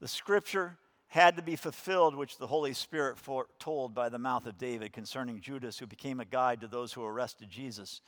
the 0.00 0.08
scripture 0.08 0.76
had 1.08 1.36
to 1.36 1.42
be 1.42 1.56
fulfilled, 1.56 2.14
which 2.14 2.38
the 2.38 2.48
Holy 2.48 2.74
Spirit 2.74 3.16
foretold 3.18 3.94
by 3.94 4.08
the 4.08 4.18
mouth 4.18 4.46
of 4.46 4.58
David 4.58 4.92
concerning 4.92 5.40
Judas, 5.40 5.78
who 5.78 5.86
became 5.86 6.20
a 6.20 6.24
guide 6.24 6.60
to 6.60 6.66
those 6.66 6.92
who 6.92 7.04
arrested 7.04 7.48
Jesus. 7.48 8.00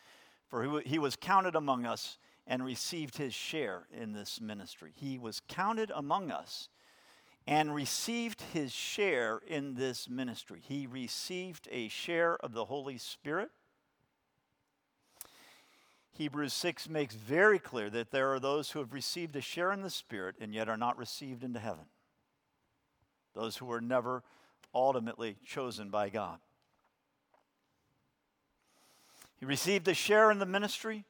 For 0.49 0.81
he 0.85 0.99
was 0.99 1.15
counted 1.17 1.55
among 1.55 1.87
us 1.87 2.19
and 2.47 2.65
received 2.65 3.19
his 3.19 3.35
share 3.35 3.87
in 3.93 4.13
this 4.13 4.41
ministry. 4.41 4.93
He 4.95 5.19
was 5.19 5.43
counted 5.49 5.93
among 5.95 6.31
us 6.31 6.69
and 7.47 7.75
received 7.75 8.43
his 8.53 8.73
share 8.73 9.41
in 9.47 9.75
this 9.75 10.09
ministry. 10.09 10.61
He 10.63 10.87
received 10.87 11.69
a 11.71 11.89
share 11.89 12.37
of 12.37 12.53
the 12.53 12.65
Holy 12.65 12.99
Spirit 12.99 13.51
Hebrews 16.19 16.53
6 16.53 16.89
makes 16.89 17.15
very 17.15 17.61
clear 17.61 17.89
that 17.91 18.11
there 18.11 18.33
are 18.33 18.41
those 18.41 18.73
who 18.73 18.81
have 18.81 18.93
received 18.93 19.37
a 19.37 19.41
share 19.41 19.71
in 19.71 19.83
the 19.83 19.89
Spirit 19.89 20.35
and 20.41 20.53
yet 20.53 20.69
are 20.69 20.77
not 20.77 20.99
received 20.99 21.45
into 21.45 21.61
heaven. 21.61 21.85
Those 23.35 23.57
who 23.57 23.67
were 23.67 23.81
never 23.81 24.25
ultimately 24.75 25.37
chosen 25.47 25.91
by 25.91 26.09
God. 26.09 26.41
He 29.39 29.47
received 29.47 29.87
a 29.87 29.95
share 29.95 30.33
in 30.33 30.41
the 30.41 30.45
ministry, 30.45 31.05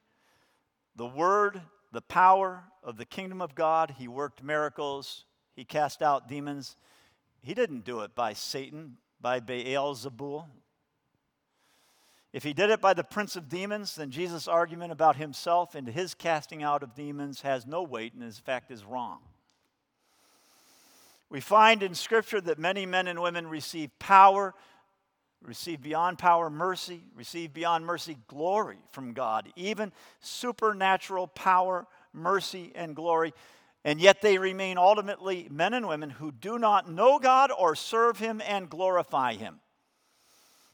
the 0.95 1.07
word, 1.07 1.63
the 1.91 2.03
power 2.03 2.65
of 2.83 2.99
the 2.99 3.07
kingdom 3.07 3.41
of 3.41 3.55
God. 3.55 3.95
He 3.97 4.09
worked 4.09 4.43
miracles, 4.43 5.25
he 5.57 5.65
cast 5.65 6.03
out 6.03 6.29
demons. 6.29 6.77
He 7.41 7.55
didn't 7.55 7.87
do 7.87 8.01
it 8.01 8.15
by 8.15 8.35
Satan, 8.35 8.99
by 9.23 9.41
Baal 9.41 9.95
Zebul, 9.95 10.45
if 12.33 12.43
he 12.43 12.53
did 12.53 12.71
it 12.71 12.81
by 12.81 12.93
the 12.93 13.05
prince 13.05 13.37
of 13.37 13.49
demons, 13.49 13.95
then 13.95 14.11
Jesus' 14.11 14.47
argument 14.47 14.93
about 14.93 15.17
himself 15.17 15.75
and 15.75 15.89
his 15.89 16.15
casting 16.15 16.63
out 16.63 16.83
of 16.83 16.95
demons 16.95 17.41
has 17.41 17.67
no 17.67 17.83
weight 17.83 18.13
and, 18.13 18.23
in 18.23 18.31
fact, 18.31 18.71
is 18.71 18.85
wrong. 18.85 19.21
We 21.31 21.41
find 21.41 21.83
in 21.83 21.95
Scripture 21.95 22.41
that 22.43 22.59
many 22.59 22.87
men 22.87 23.07
and 23.07 23.21
women 23.21 23.47
receive 23.47 23.91
power, 23.99 24.55
receive 25.43 25.83
beyond 25.83 26.19
power 26.19 26.51
mercy, 26.51 27.03
receive 27.15 27.53
beyond 27.53 27.87
mercy 27.87 28.17
glory 28.29 28.79
from 28.91 29.13
God, 29.13 29.49
even 29.57 29.93
supernatural 30.21 31.29
power, 31.29 31.87
mercy, 32.13 32.73
and 32.75 32.97
glory. 32.97 33.33
And 33.85 34.01
yet 34.01 34.21
they 34.21 34.39
remain 34.39 34.77
ultimately 34.77 35.49
men 35.51 35.73
and 35.75 35.89
women 35.89 36.11
who 36.11 36.33
do 36.33 36.59
not 36.59 36.91
know 36.91 37.19
God 37.19 37.51
or 37.57 37.75
serve 37.75 38.19
Him 38.19 38.43
and 38.47 38.69
glorify 38.69 39.35
Him. 39.35 39.61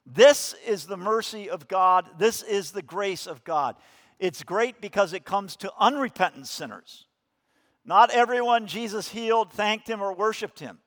This 0.06 0.54
is 0.66 0.86
the 0.86 0.96
mercy 0.96 1.48
of 1.48 1.68
God. 1.68 2.06
This 2.18 2.42
is 2.42 2.72
the 2.72 2.82
grace 2.82 3.26
of 3.26 3.44
God. 3.44 3.76
It's 4.18 4.42
great 4.42 4.80
because 4.80 5.12
it 5.12 5.24
comes 5.24 5.56
to 5.56 5.72
unrepentant 5.78 6.46
sinners. 6.46 7.06
Not 7.84 8.10
everyone 8.10 8.66
Jesus 8.66 9.08
healed 9.08 9.52
thanked 9.52 9.88
him 9.88 10.02
or 10.02 10.14
worshiped 10.14 10.60
him. 10.60 10.78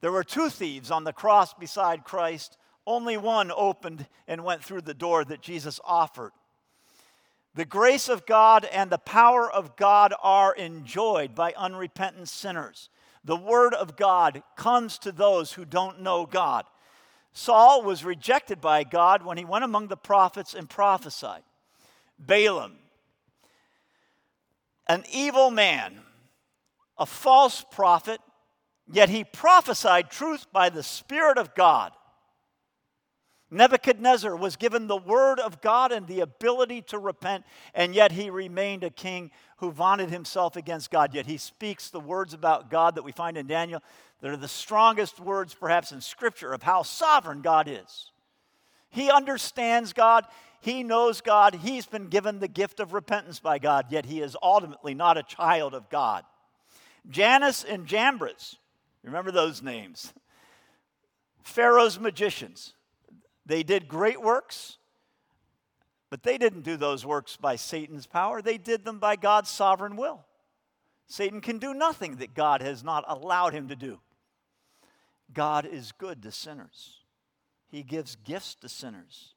There 0.00 0.12
were 0.12 0.24
two 0.24 0.48
thieves 0.48 0.90
on 0.90 1.04
the 1.04 1.12
cross 1.12 1.54
beside 1.54 2.04
Christ. 2.04 2.56
Only 2.86 3.16
one 3.16 3.52
opened 3.54 4.06
and 4.26 4.44
went 4.44 4.64
through 4.64 4.82
the 4.82 4.94
door 4.94 5.24
that 5.24 5.42
Jesus 5.42 5.80
offered. 5.84 6.32
The 7.54 7.64
grace 7.64 8.08
of 8.08 8.24
God 8.24 8.64
and 8.66 8.88
the 8.88 8.98
power 8.98 9.50
of 9.50 9.76
God 9.76 10.14
are 10.22 10.54
enjoyed 10.54 11.34
by 11.34 11.52
unrepentant 11.56 12.28
sinners. 12.28 12.88
The 13.24 13.36
word 13.36 13.74
of 13.74 13.96
God 13.96 14.42
comes 14.56 14.96
to 14.98 15.12
those 15.12 15.52
who 15.52 15.64
don't 15.64 16.00
know 16.00 16.24
God. 16.24 16.64
Saul 17.38 17.82
was 17.82 18.04
rejected 18.04 18.60
by 18.60 18.82
God 18.82 19.22
when 19.22 19.38
he 19.38 19.44
went 19.44 19.62
among 19.62 19.86
the 19.86 19.96
prophets 19.96 20.54
and 20.54 20.68
prophesied. 20.68 21.44
Balaam, 22.18 22.76
an 24.88 25.04
evil 25.12 25.52
man, 25.52 26.00
a 26.98 27.06
false 27.06 27.64
prophet, 27.70 28.20
yet 28.90 29.08
he 29.08 29.22
prophesied 29.22 30.10
truth 30.10 30.46
by 30.52 30.68
the 30.68 30.82
Spirit 30.82 31.38
of 31.38 31.54
God. 31.54 31.92
Nebuchadnezzar 33.50 34.36
was 34.36 34.56
given 34.56 34.86
the 34.86 34.96
word 34.96 35.40
of 35.40 35.62
God 35.62 35.90
and 35.90 36.06
the 36.06 36.20
ability 36.20 36.82
to 36.82 36.98
repent, 36.98 37.44
and 37.74 37.94
yet 37.94 38.12
he 38.12 38.28
remained 38.28 38.84
a 38.84 38.90
king 38.90 39.30
who 39.58 39.72
vaunted 39.72 40.10
himself 40.10 40.54
against 40.56 40.90
God. 40.90 41.14
Yet 41.14 41.26
he 41.26 41.38
speaks 41.38 41.88
the 41.88 42.00
words 42.00 42.34
about 42.34 42.70
God 42.70 42.94
that 42.96 43.04
we 43.04 43.12
find 43.12 43.38
in 43.38 43.46
Daniel 43.46 43.82
that 44.20 44.30
are 44.30 44.36
the 44.36 44.48
strongest 44.48 45.18
words, 45.18 45.54
perhaps, 45.54 45.92
in 45.92 46.00
Scripture 46.00 46.52
of 46.52 46.62
how 46.62 46.82
sovereign 46.82 47.40
God 47.40 47.68
is. 47.68 48.10
He 48.90 49.10
understands 49.10 49.92
God, 49.94 50.24
he 50.60 50.82
knows 50.82 51.20
God, 51.20 51.54
he's 51.54 51.86
been 51.86 52.08
given 52.08 52.40
the 52.40 52.48
gift 52.48 52.80
of 52.80 52.92
repentance 52.92 53.40
by 53.40 53.58
God, 53.58 53.86
yet 53.90 54.06
he 54.06 54.20
is 54.20 54.36
ultimately 54.42 54.92
not 54.92 55.16
a 55.16 55.22
child 55.22 55.72
of 55.72 55.88
God. 55.88 56.24
Jannes 57.08 57.64
and 57.64 57.86
Jambres, 57.86 58.56
remember 59.02 59.30
those 59.30 59.62
names? 59.62 60.12
Pharaoh's 61.42 61.98
magicians 61.98 62.74
they 63.48 63.62
did 63.62 63.88
great 63.88 64.20
works, 64.20 64.76
but 66.10 66.22
they 66.22 66.36
didn't 66.38 66.62
do 66.62 66.76
those 66.76 67.04
works 67.04 67.36
by 67.36 67.56
Satan's 67.56 68.06
power. 68.06 68.40
They 68.42 68.58
did 68.58 68.84
them 68.84 68.98
by 68.98 69.16
God's 69.16 69.50
sovereign 69.50 69.96
will. 69.96 70.24
Satan 71.06 71.40
can 71.40 71.58
do 71.58 71.72
nothing 71.72 72.16
that 72.16 72.34
God 72.34 72.60
has 72.60 72.84
not 72.84 73.04
allowed 73.08 73.54
him 73.54 73.68
to 73.68 73.76
do. 73.76 74.00
God 75.32 75.66
is 75.66 75.92
good 75.92 76.22
to 76.22 76.30
sinners, 76.30 77.00
He 77.68 77.82
gives 77.82 78.16
gifts 78.16 78.54
to 78.56 78.68
sinners. 78.68 79.34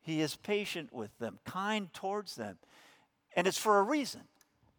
He 0.00 0.22
is 0.22 0.36
patient 0.36 0.90
with 0.90 1.10
them, 1.18 1.38
kind 1.44 1.92
towards 1.92 2.36
them. 2.36 2.56
And 3.36 3.46
it's 3.46 3.58
for 3.58 3.78
a 3.78 3.82
reason. 3.82 4.22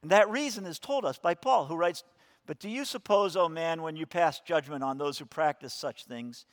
And 0.02 0.10
that 0.10 0.28
reason 0.28 0.66
is 0.66 0.80
told 0.80 1.06
us 1.06 1.20
by 1.20 1.36
Paul, 1.36 1.68
who 1.68 1.76
writes, 1.76 2.04
But 2.48 2.58
do 2.58 2.68
you 2.68 2.84
suppose, 2.84 3.36
O 3.36 3.48
man, 3.48 3.84
when 3.84 3.96
you 3.96 4.08
pass 4.08 4.40
judgment 4.40 4.84
on 4.84 4.98
those 4.98 5.20
who 5.20 5.26
practice 5.26 5.72
such 5.72 6.06
things, 6.06 6.48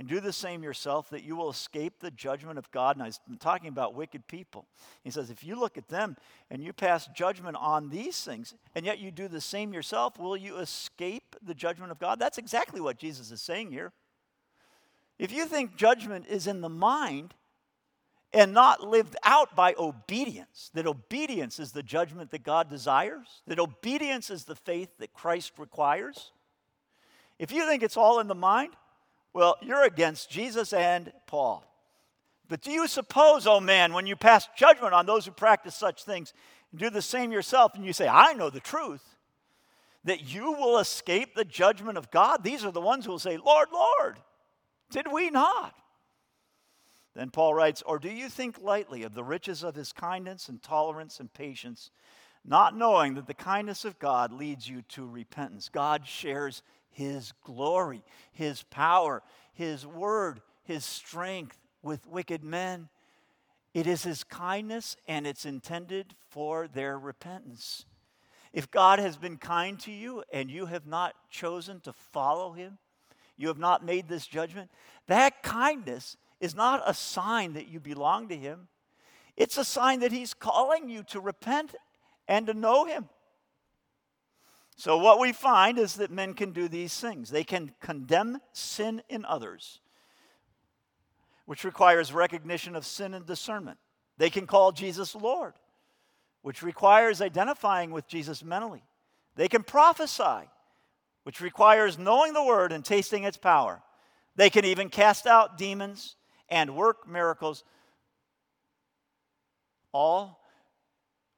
and 0.00 0.08
do 0.08 0.18
the 0.18 0.32
same 0.32 0.62
yourself 0.62 1.10
that 1.10 1.24
you 1.24 1.36
will 1.36 1.50
escape 1.50 2.00
the 2.00 2.10
judgment 2.10 2.56
of 2.58 2.70
God. 2.70 2.96
And 2.96 3.04
I'm 3.04 3.36
talking 3.36 3.68
about 3.68 3.94
wicked 3.94 4.26
people. 4.26 4.64
He 5.04 5.10
says, 5.10 5.28
if 5.28 5.44
you 5.44 5.60
look 5.60 5.76
at 5.76 5.88
them 5.88 6.16
and 6.50 6.64
you 6.64 6.72
pass 6.72 7.06
judgment 7.08 7.58
on 7.60 7.90
these 7.90 8.24
things, 8.24 8.54
and 8.74 8.86
yet 8.86 8.98
you 8.98 9.10
do 9.10 9.28
the 9.28 9.42
same 9.42 9.74
yourself, 9.74 10.18
will 10.18 10.38
you 10.38 10.56
escape 10.56 11.36
the 11.42 11.52
judgment 11.52 11.92
of 11.92 11.98
God? 11.98 12.18
That's 12.18 12.38
exactly 12.38 12.80
what 12.80 12.96
Jesus 12.96 13.30
is 13.30 13.42
saying 13.42 13.72
here. 13.72 13.92
If 15.18 15.32
you 15.32 15.44
think 15.44 15.76
judgment 15.76 16.24
is 16.30 16.46
in 16.46 16.62
the 16.62 16.70
mind 16.70 17.34
and 18.32 18.54
not 18.54 18.82
lived 18.82 19.16
out 19.22 19.54
by 19.54 19.74
obedience, 19.78 20.70
that 20.72 20.86
obedience 20.86 21.60
is 21.60 21.72
the 21.72 21.82
judgment 21.82 22.30
that 22.30 22.42
God 22.42 22.70
desires, 22.70 23.42
that 23.46 23.58
obedience 23.58 24.30
is 24.30 24.46
the 24.46 24.56
faith 24.56 24.96
that 24.98 25.12
Christ 25.12 25.58
requires, 25.58 26.32
if 27.38 27.52
you 27.52 27.66
think 27.66 27.82
it's 27.82 27.98
all 27.98 28.18
in 28.18 28.28
the 28.28 28.34
mind, 28.34 28.72
well, 29.32 29.56
you're 29.62 29.84
against 29.84 30.30
Jesus 30.30 30.72
and 30.72 31.12
Paul. 31.26 31.64
But 32.48 32.62
do 32.62 32.72
you 32.72 32.88
suppose, 32.88 33.46
oh 33.46 33.60
man, 33.60 33.92
when 33.92 34.06
you 34.06 34.16
pass 34.16 34.48
judgment 34.56 34.92
on 34.92 35.06
those 35.06 35.24
who 35.24 35.30
practice 35.30 35.74
such 35.74 36.04
things, 36.04 36.32
do 36.74 36.90
the 36.90 37.02
same 37.02 37.32
yourself, 37.32 37.74
and 37.74 37.84
you 37.84 37.92
say, 37.92 38.08
I 38.08 38.32
know 38.32 38.50
the 38.50 38.60
truth, 38.60 39.04
that 40.04 40.32
you 40.32 40.52
will 40.52 40.78
escape 40.78 41.34
the 41.34 41.44
judgment 41.44 41.96
of 41.96 42.10
God? 42.10 42.42
These 42.42 42.64
are 42.64 42.72
the 42.72 42.80
ones 42.80 43.04
who 43.04 43.12
will 43.12 43.18
say, 43.18 43.36
Lord, 43.36 43.68
Lord, 43.72 44.18
did 44.90 45.06
we 45.12 45.30
not? 45.30 45.74
Then 47.14 47.30
Paul 47.30 47.54
writes, 47.54 47.82
Or 47.82 47.98
do 47.98 48.08
you 48.08 48.28
think 48.28 48.60
lightly 48.60 49.02
of 49.02 49.14
the 49.14 49.24
riches 49.24 49.62
of 49.62 49.74
his 49.74 49.92
kindness 49.92 50.48
and 50.48 50.62
tolerance 50.62 51.20
and 51.20 51.32
patience, 51.32 51.90
not 52.44 52.76
knowing 52.76 53.14
that 53.14 53.26
the 53.26 53.34
kindness 53.34 53.84
of 53.84 53.98
God 53.98 54.32
leads 54.32 54.68
you 54.68 54.82
to 54.90 55.06
repentance? 55.06 55.68
God 55.68 56.06
shares 56.06 56.62
his 56.90 57.32
glory, 57.44 58.02
his 58.32 58.62
power, 58.64 59.22
his 59.52 59.86
word, 59.86 60.40
his 60.64 60.84
strength 60.84 61.58
with 61.82 62.06
wicked 62.06 62.44
men. 62.44 62.88
It 63.72 63.86
is 63.86 64.02
his 64.02 64.24
kindness 64.24 64.96
and 65.06 65.26
it's 65.26 65.44
intended 65.44 66.14
for 66.28 66.68
their 66.68 66.98
repentance. 66.98 67.86
If 68.52 68.70
God 68.70 68.98
has 68.98 69.16
been 69.16 69.36
kind 69.36 69.78
to 69.80 69.92
you 69.92 70.24
and 70.32 70.50
you 70.50 70.66
have 70.66 70.86
not 70.86 71.14
chosen 71.30 71.80
to 71.80 71.92
follow 71.92 72.52
him, 72.52 72.78
you 73.36 73.48
have 73.48 73.58
not 73.58 73.84
made 73.84 74.08
this 74.08 74.26
judgment, 74.26 74.70
that 75.06 75.42
kindness 75.42 76.16
is 76.40 76.54
not 76.54 76.82
a 76.84 76.94
sign 76.94 77.52
that 77.52 77.68
you 77.68 77.80
belong 77.80 78.28
to 78.28 78.36
him. 78.36 78.68
It's 79.36 79.56
a 79.56 79.64
sign 79.64 80.00
that 80.00 80.12
he's 80.12 80.34
calling 80.34 80.88
you 80.88 81.02
to 81.04 81.20
repent 81.20 81.74
and 82.26 82.46
to 82.46 82.54
know 82.54 82.84
him. 82.84 83.08
So, 84.80 84.96
what 84.96 85.20
we 85.20 85.34
find 85.34 85.78
is 85.78 85.96
that 85.96 86.10
men 86.10 86.32
can 86.32 86.52
do 86.52 86.66
these 86.66 86.98
things. 86.98 87.28
They 87.28 87.44
can 87.44 87.72
condemn 87.80 88.38
sin 88.54 89.02
in 89.10 89.26
others, 89.26 89.78
which 91.44 91.64
requires 91.64 92.14
recognition 92.14 92.74
of 92.74 92.86
sin 92.86 93.12
and 93.12 93.26
discernment. 93.26 93.76
They 94.16 94.30
can 94.30 94.46
call 94.46 94.72
Jesus 94.72 95.14
Lord, 95.14 95.52
which 96.40 96.62
requires 96.62 97.20
identifying 97.20 97.90
with 97.90 98.08
Jesus 98.08 98.42
mentally. 98.42 98.82
They 99.36 99.48
can 99.48 99.64
prophesy, 99.64 100.48
which 101.24 101.42
requires 101.42 101.98
knowing 101.98 102.32
the 102.32 102.42
word 102.42 102.72
and 102.72 102.82
tasting 102.82 103.24
its 103.24 103.36
power. 103.36 103.82
They 104.34 104.48
can 104.48 104.64
even 104.64 104.88
cast 104.88 105.26
out 105.26 105.58
demons 105.58 106.16
and 106.48 106.74
work 106.74 107.06
miracles, 107.06 107.64
all 109.92 110.40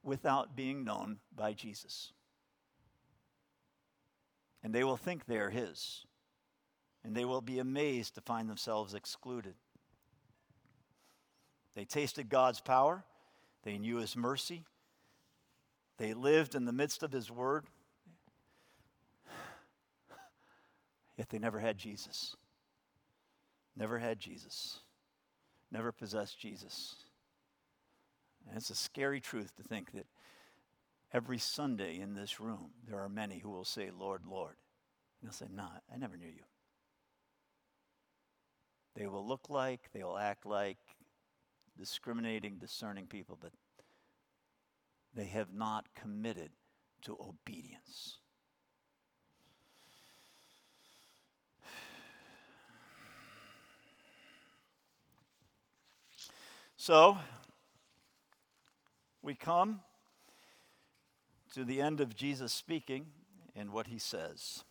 without 0.05 0.55
being 0.55 0.85
known 0.85 1.19
by 1.35 1.55
Jesus 1.55 2.13
and 4.63 4.75
they 4.75 4.85
will 4.85 4.97
think 4.97 5.27
they 5.27 5.39
are 5.39 5.51
His, 5.51 6.07
and 7.05 7.15
they 7.15 7.25
will 7.25 7.41
be 7.41 7.59
amazed 7.59 8.15
to 8.15 8.21
find 8.21 8.49
themselves 8.49 8.95
excluded. 8.95 9.55
They 11.75 11.85
tasted 11.85 12.29
God's 12.29 12.61
power, 12.61 13.05
they 13.65 13.79
knew 13.79 13.97
His 13.97 14.17
mercy, 14.17 14.65
they 15.99 16.15
lived 16.15 16.55
in 16.55 16.65
the 16.65 16.73
midst 16.73 17.03
of 17.03 17.13
His 17.13 17.31
Word, 17.31 17.67
yet 21.17 21.29
they 21.31 21.39
never 21.39 21.61
had 21.61 21.79
Jesus. 21.79 22.37
Never 23.77 23.99
had 23.99 24.19
Jesus. 24.19 24.81
Never 25.71 25.93
possessed 25.93 26.39
Jesus. 26.39 26.97
And 28.47 28.57
it's 28.57 28.71
a 28.71 28.75
scary 28.75 29.21
truth 29.21 29.57
to 29.57 29.63
think 29.63 29.93
that 29.93 30.07
Every 31.13 31.39
Sunday 31.39 32.01
in 32.01 32.15
this 32.15 32.41
room, 32.41 32.71
there 32.89 32.99
are 33.01 33.09
many 33.09 33.39
who 33.39 33.51
will 33.51 33.67
say, 33.67 33.91
Lord, 33.97 34.23
Lord. 34.27 34.57
And 35.21 35.29
they'll 35.29 35.35
say, 35.35 35.47
No, 35.53 35.67
I 35.93 35.97
never 35.99 36.17
knew 36.17 36.27
you. 36.27 36.45
They 38.95 39.07
will 39.07 39.27
look 39.27 39.49
like, 39.51 39.91
they 39.93 40.03
will 40.03 40.19
act 40.19 40.47
like 40.47 40.79
discriminating, 41.79 42.57
discerning 42.59 43.07
people, 43.07 43.39
but 43.41 43.53
they 45.15 45.27
have 45.27 45.53
not 45.53 45.87
committed 45.95 46.51
to 47.03 47.17
obedience. 47.21 48.19
So, 56.77 57.17
we 59.23 59.35
come 59.35 59.81
to 61.53 61.65
the 61.65 61.81
end 61.81 62.01
of 62.01 62.17
Jesus 62.17 62.53
speaking 62.53 63.07
and 63.55 63.71
what 63.71 63.87
he 63.87 63.99
says. 63.99 64.65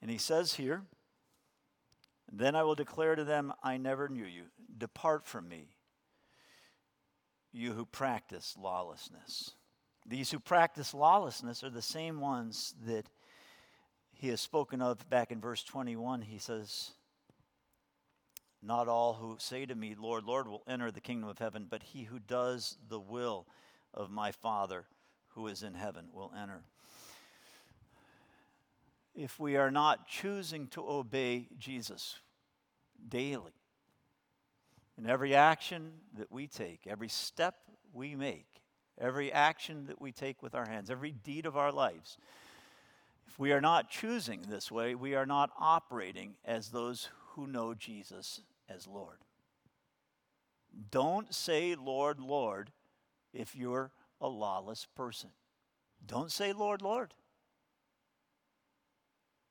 And 0.00 0.10
he 0.10 0.18
says 0.18 0.54
here, 0.54 0.82
Then 2.30 2.56
I 2.56 2.64
will 2.64 2.74
declare 2.74 3.14
to 3.14 3.24
them, 3.24 3.52
I 3.62 3.76
never 3.76 4.08
knew 4.08 4.24
you. 4.24 4.44
Depart 4.76 5.26
from 5.26 5.48
me, 5.48 5.68
you 7.52 7.72
who 7.72 7.86
practice 7.86 8.56
lawlessness. 8.60 9.52
These 10.04 10.32
who 10.32 10.40
practice 10.40 10.92
lawlessness 10.92 11.62
are 11.62 11.70
the 11.70 11.82
same 11.82 12.20
ones 12.20 12.74
that 12.86 13.06
he 14.12 14.28
has 14.28 14.40
spoken 14.40 14.82
of 14.82 15.08
back 15.08 15.30
in 15.30 15.40
verse 15.40 15.62
21. 15.62 16.22
He 16.22 16.38
says, 16.38 16.90
Not 18.60 18.88
all 18.88 19.14
who 19.14 19.36
say 19.38 19.66
to 19.66 19.74
me, 19.76 19.94
Lord, 19.96 20.24
Lord, 20.24 20.48
will 20.48 20.64
enter 20.66 20.90
the 20.90 21.00
kingdom 21.00 21.28
of 21.28 21.38
heaven, 21.38 21.66
but 21.70 21.84
he 21.84 22.04
who 22.04 22.18
does 22.18 22.76
the 22.88 22.98
will 22.98 23.46
of 23.94 24.10
my 24.10 24.32
Father 24.32 24.86
who 25.34 25.46
is 25.46 25.62
in 25.62 25.74
heaven 25.74 26.06
will 26.12 26.32
enter. 26.40 26.62
If 29.14 29.38
we 29.38 29.56
are 29.56 29.70
not 29.70 30.06
choosing 30.06 30.68
to 30.68 30.88
obey 30.88 31.48
Jesus 31.58 32.16
daily, 33.08 33.52
in 34.98 35.06
every 35.08 35.34
action 35.34 35.92
that 36.16 36.30
we 36.30 36.46
take, 36.46 36.86
every 36.86 37.08
step 37.08 37.56
we 37.92 38.14
make, 38.14 38.46
every 38.98 39.32
action 39.32 39.86
that 39.86 40.00
we 40.00 40.12
take 40.12 40.42
with 40.42 40.54
our 40.54 40.66
hands, 40.66 40.90
every 40.90 41.12
deed 41.12 41.46
of 41.46 41.56
our 41.56 41.72
lives, 41.72 42.18
if 43.26 43.38
we 43.38 43.52
are 43.52 43.60
not 43.60 43.90
choosing 43.90 44.42
this 44.48 44.70
way, 44.70 44.94
we 44.94 45.14
are 45.14 45.26
not 45.26 45.50
operating 45.58 46.34
as 46.44 46.68
those 46.68 47.08
who 47.30 47.46
know 47.46 47.74
Jesus 47.74 48.40
as 48.68 48.86
Lord. 48.86 49.18
Don't 50.90 51.34
say, 51.34 51.74
Lord, 51.74 52.20
Lord, 52.20 52.70
if 53.32 53.56
you're 53.56 53.90
a 54.22 54.28
lawless 54.28 54.86
person. 54.96 55.30
Don't 56.06 56.32
say, 56.32 56.54
Lord, 56.54 56.80
Lord. 56.80 57.12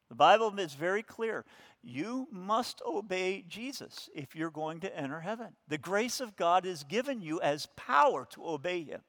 The 0.09 0.15
Bible 0.15 0.57
is 0.59 0.73
very 0.73 1.03
clear. 1.03 1.45
You 1.83 2.27
must 2.31 2.81
obey 2.85 3.45
Jesus 3.47 4.09
if 4.13 4.35
you're 4.35 4.49
going 4.49 4.79
to 4.81 4.97
enter 4.97 5.21
heaven. 5.21 5.49
The 5.67 5.77
grace 5.77 6.19
of 6.19 6.35
God 6.35 6.65
is 6.65 6.83
given 6.83 7.21
you 7.21 7.39
as 7.41 7.67
power 7.75 8.27
to 8.31 8.45
obey 8.45 8.83
Him. 8.83 9.01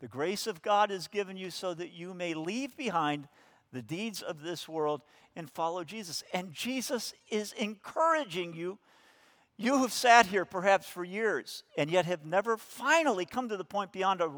The 0.00 0.08
grace 0.08 0.46
of 0.46 0.62
God 0.62 0.90
is 0.90 1.08
given 1.08 1.36
you 1.36 1.50
so 1.50 1.74
that 1.74 1.92
you 1.92 2.14
may 2.14 2.34
leave 2.34 2.76
behind 2.76 3.28
the 3.72 3.82
deeds 3.82 4.22
of 4.22 4.42
this 4.42 4.68
world 4.68 5.02
and 5.34 5.50
follow 5.50 5.84
Jesus. 5.84 6.22
And 6.32 6.52
Jesus 6.52 7.12
is 7.28 7.52
encouraging 7.52 8.54
you. 8.54 8.78
You 9.56 9.78
have 9.82 9.92
sat 9.92 10.26
here 10.26 10.44
perhaps 10.44 10.88
for 10.88 11.04
years 11.04 11.62
and 11.76 11.90
yet 11.90 12.06
have 12.06 12.24
never 12.24 12.56
finally 12.56 13.24
come 13.24 13.48
to 13.48 13.56
the 13.56 13.64
point 13.64 13.92
beyond 13.92 14.20
a, 14.20 14.30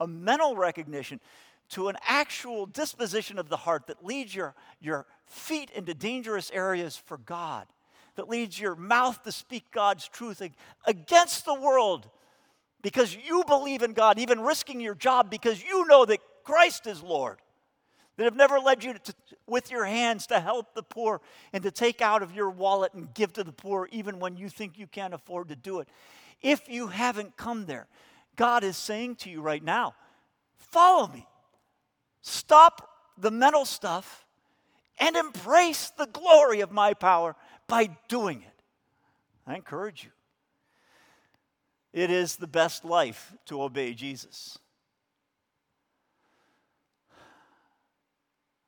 a 0.00 0.06
mental 0.06 0.56
recognition 0.56 1.20
to 1.70 1.88
an 1.88 1.96
actual 2.06 2.66
disposition 2.66 3.38
of 3.38 3.48
the 3.48 3.56
heart 3.56 3.86
that 3.86 4.04
leads 4.04 4.34
your, 4.34 4.54
your 4.80 5.06
feet 5.26 5.70
into 5.70 5.94
dangerous 5.94 6.50
areas 6.52 6.96
for 6.96 7.18
God, 7.18 7.66
that 8.16 8.28
leads 8.28 8.58
your 8.58 8.74
mouth 8.74 9.22
to 9.22 9.32
speak 9.32 9.70
God's 9.70 10.08
truth 10.08 10.42
against 10.86 11.44
the 11.44 11.54
world 11.54 12.08
because 12.82 13.16
you 13.16 13.44
believe 13.46 13.82
in 13.82 13.92
God, 13.92 14.18
even 14.18 14.40
risking 14.40 14.80
your 14.80 14.94
job 14.94 15.30
because 15.30 15.62
you 15.62 15.86
know 15.86 16.04
that 16.04 16.18
Christ 16.44 16.86
is 16.86 17.02
Lord, 17.02 17.38
that 18.16 18.24
have 18.24 18.36
never 18.36 18.58
led 18.58 18.84
you 18.84 18.94
to, 18.94 19.14
with 19.46 19.70
your 19.70 19.84
hands 19.84 20.26
to 20.26 20.40
help 20.40 20.74
the 20.74 20.82
poor 20.82 21.20
and 21.52 21.62
to 21.62 21.70
take 21.70 22.00
out 22.02 22.22
of 22.22 22.34
your 22.34 22.50
wallet 22.50 22.92
and 22.94 23.12
give 23.14 23.32
to 23.34 23.44
the 23.44 23.52
poor 23.52 23.88
even 23.90 24.18
when 24.18 24.36
you 24.36 24.48
think 24.48 24.78
you 24.78 24.86
can't 24.86 25.14
afford 25.14 25.48
to 25.48 25.56
do 25.56 25.80
it. 25.80 25.88
If 26.42 26.68
you 26.68 26.88
haven't 26.88 27.36
come 27.36 27.66
there, 27.66 27.86
God 28.36 28.64
is 28.64 28.76
saying 28.76 29.16
to 29.16 29.30
you 29.30 29.40
right 29.40 29.62
now, 29.62 29.94
follow 30.56 31.06
me. 31.08 31.26
Stop 32.20 32.88
the 33.18 33.30
mental 33.30 33.64
stuff 33.64 34.26
and 34.98 35.16
embrace 35.16 35.90
the 35.90 36.06
glory 36.06 36.60
of 36.60 36.70
my 36.70 36.94
power 36.94 37.34
by 37.66 37.90
doing 38.08 38.42
it. 38.42 38.62
I 39.46 39.56
encourage 39.56 40.04
you. 40.04 40.10
It 41.92 42.10
is 42.10 42.36
the 42.36 42.46
best 42.46 42.84
life 42.84 43.34
to 43.46 43.62
obey 43.62 43.94
Jesus. 43.94 44.58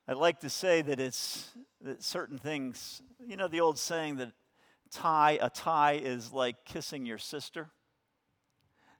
I'd 0.07 0.17
like 0.17 0.41
to 0.41 0.49
say 0.51 0.83
that 0.83 0.99
it's 0.99 1.49
that 1.81 2.03
certain 2.03 2.37
things, 2.37 3.01
you 3.25 3.37
know, 3.37 3.47
the 3.47 3.61
old 3.61 3.79
saying 3.79 4.17
that 4.17 4.33
tie, 4.91 5.39
a 5.41 5.49
tie 5.49 5.93
is 5.93 6.31
like 6.31 6.63
kissing 6.63 7.07
your 7.07 7.17
sister. 7.17 7.71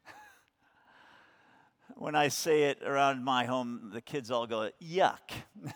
when 1.95 2.15
I 2.15 2.29
say 2.29 2.63
it 2.63 2.81
around 2.83 3.23
my 3.23 3.45
home, 3.45 3.91
the 3.93 4.01
kids 4.01 4.31
all 4.31 4.47
go, 4.47 4.71
yuck. 4.81 5.29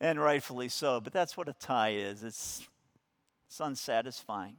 and 0.00 0.20
rightfully 0.20 0.68
so, 0.68 1.00
but 1.00 1.14
that's 1.14 1.34
what 1.38 1.48
a 1.48 1.54
tie 1.54 1.94
is 1.94 2.22
it's, 2.22 2.68
it's 3.48 3.60
unsatisfying. 3.60 4.56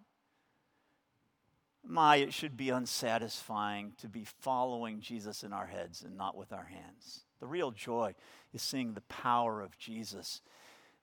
My, 1.85 2.15
it 2.15 2.33
should 2.33 2.57
be 2.57 2.71
unsatisfying 2.71 3.93
to 3.99 4.09
be 4.09 4.25
following 4.41 4.99
Jesus 4.99 5.43
in 5.43 5.53
our 5.53 5.67
heads 5.67 6.01
and 6.01 6.17
not 6.17 6.35
with 6.35 6.51
our 6.51 6.65
hands. 6.65 7.26
The 7.39 7.47
real 7.47 7.71
joy 7.71 8.15
is 8.53 8.61
seeing 8.61 8.93
the 8.93 9.01
power 9.01 9.61
of 9.61 9.77
Jesus 9.77 10.41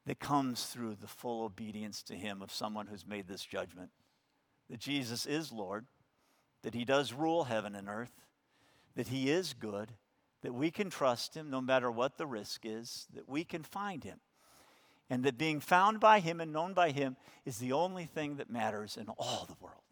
that 0.06 0.20
comes 0.20 0.64
through 0.66 0.96
the 0.96 1.06
full 1.06 1.44
obedience 1.44 2.02
to 2.04 2.14
Him 2.14 2.42
of 2.42 2.52
someone 2.52 2.86
who's 2.86 3.06
made 3.06 3.28
this 3.28 3.44
judgment 3.44 3.90
that 4.70 4.80
Jesus 4.80 5.26
is 5.26 5.52
Lord, 5.52 5.86
that 6.62 6.74
He 6.74 6.84
does 6.84 7.12
rule 7.12 7.44
heaven 7.44 7.74
and 7.74 7.88
earth, 7.88 8.22
that 8.96 9.08
He 9.08 9.30
is 9.30 9.52
good, 9.52 9.92
that 10.42 10.54
we 10.54 10.70
can 10.70 10.90
trust 10.90 11.34
Him 11.34 11.50
no 11.50 11.60
matter 11.60 11.90
what 11.90 12.16
the 12.16 12.26
risk 12.26 12.62
is, 12.64 13.06
that 13.14 13.28
we 13.28 13.44
can 13.44 13.62
find 13.62 14.04
Him. 14.04 14.20
And 15.10 15.22
that 15.24 15.36
being 15.36 15.60
found 15.60 16.00
by 16.00 16.20
Him 16.20 16.40
and 16.40 16.52
known 16.52 16.72
by 16.72 16.90
Him 16.90 17.16
is 17.44 17.58
the 17.58 17.72
only 17.72 18.06
thing 18.06 18.36
that 18.36 18.50
matters 18.50 18.96
in 18.96 19.08
all 19.18 19.44
the 19.46 19.56
world. 19.60 19.82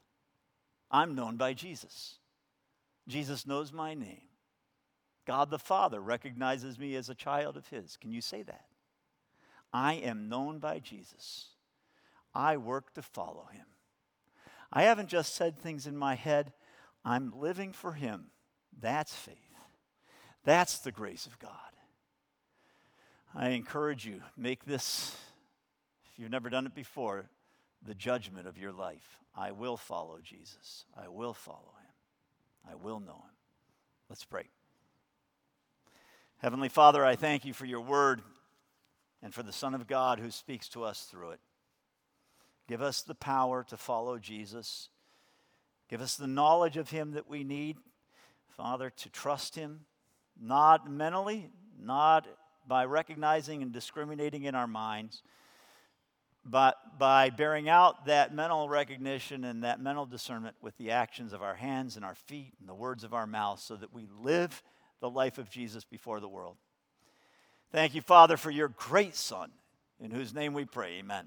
I'm 0.90 1.14
known 1.14 1.36
by 1.36 1.52
Jesus. 1.52 2.18
Jesus 3.06 3.46
knows 3.46 3.72
my 3.72 3.94
name. 3.94 4.31
God 5.26 5.50
the 5.50 5.58
Father 5.58 6.00
recognizes 6.00 6.78
me 6.78 6.96
as 6.96 7.08
a 7.08 7.14
child 7.14 7.56
of 7.56 7.68
His. 7.68 7.96
Can 7.96 8.12
you 8.12 8.20
say 8.20 8.42
that? 8.42 8.64
I 9.72 9.94
am 9.94 10.28
known 10.28 10.58
by 10.58 10.78
Jesus. 10.78 11.48
I 12.34 12.56
work 12.56 12.92
to 12.94 13.02
follow 13.02 13.48
Him. 13.52 13.66
I 14.72 14.84
haven't 14.84 15.08
just 15.08 15.34
said 15.34 15.58
things 15.58 15.86
in 15.86 15.96
my 15.96 16.14
head, 16.14 16.52
I'm 17.04 17.32
living 17.38 17.72
for 17.72 17.92
Him. 17.92 18.26
That's 18.80 19.14
faith. 19.14 19.36
That's 20.44 20.78
the 20.78 20.92
grace 20.92 21.26
of 21.26 21.38
God. 21.38 21.50
I 23.34 23.50
encourage 23.50 24.04
you, 24.04 24.20
make 24.36 24.64
this, 24.64 25.16
if 26.10 26.18
you've 26.18 26.30
never 26.30 26.50
done 26.50 26.66
it 26.66 26.74
before, 26.74 27.30
the 27.84 27.94
judgment 27.94 28.46
of 28.46 28.58
your 28.58 28.72
life. 28.72 29.18
I 29.34 29.52
will 29.52 29.76
follow 29.76 30.18
Jesus. 30.22 30.84
I 30.96 31.08
will 31.08 31.32
follow 31.32 31.74
him. 31.80 32.70
I 32.70 32.74
will 32.74 33.00
know 33.00 33.12
him. 33.12 33.36
Let's 34.08 34.24
pray. 34.24 34.44
Heavenly 36.42 36.68
Father, 36.68 37.04
I 37.04 37.16
thank 37.16 37.44
you 37.44 37.54
for 37.54 37.64
your 37.64 37.80
word 37.80 38.20
and 39.22 39.32
for 39.32 39.42
the 39.42 39.52
Son 39.52 39.74
of 39.74 39.86
God 39.86 40.18
who 40.18 40.30
speaks 40.30 40.68
to 40.70 40.84
us 40.84 41.06
through 41.10 41.30
it. 41.30 41.40
Give 42.68 42.82
us 42.82 43.02
the 43.02 43.14
power 43.14 43.64
to 43.68 43.76
follow 43.76 44.18
Jesus. 44.18 44.88
Give 45.88 46.00
us 46.00 46.16
the 46.16 46.26
knowledge 46.26 46.76
of 46.76 46.90
him 46.90 47.12
that 47.12 47.28
we 47.28 47.44
need 47.44 47.76
Father, 48.56 48.90
to 48.90 49.10
trust 49.10 49.56
Him, 49.56 49.80
not 50.40 50.90
mentally, 50.90 51.50
not 51.80 52.26
by 52.66 52.84
recognizing 52.84 53.62
and 53.62 53.72
discriminating 53.72 54.44
in 54.44 54.54
our 54.54 54.66
minds, 54.66 55.22
but 56.44 56.76
by 56.98 57.30
bearing 57.30 57.68
out 57.68 58.06
that 58.06 58.34
mental 58.34 58.68
recognition 58.68 59.44
and 59.44 59.64
that 59.64 59.80
mental 59.80 60.06
discernment 60.06 60.56
with 60.60 60.76
the 60.76 60.90
actions 60.90 61.32
of 61.32 61.42
our 61.42 61.54
hands 61.54 61.96
and 61.96 62.04
our 62.04 62.14
feet 62.14 62.52
and 62.60 62.68
the 62.68 62.74
words 62.74 63.04
of 63.04 63.14
our 63.14 63.26
mouth 63.26 63.60
so 63.60 63.76
that 63.76 63.92
we 63.92 64.06
live 64.22 64.62
the 65.02 65.10
life 65.10 65.36
of 65.36 65.50
Jesus 65.50 65.84
before 65.84 66.20
the 66.20 66.28
world. 66.28 66.56
Thank 67.72 67.94
you, 67.94 68.00
Father, 68.00 68.36
for 68.36 68.50
your 68.50 68.68
great 68.68 69.16
Son, 69.16 69.50
in 70.00 70.12
whose 70.12 70.32
name 70.32 70.54
we 70.54 70.64
pray. 70.64 71.00
Amen. 71.00 71.26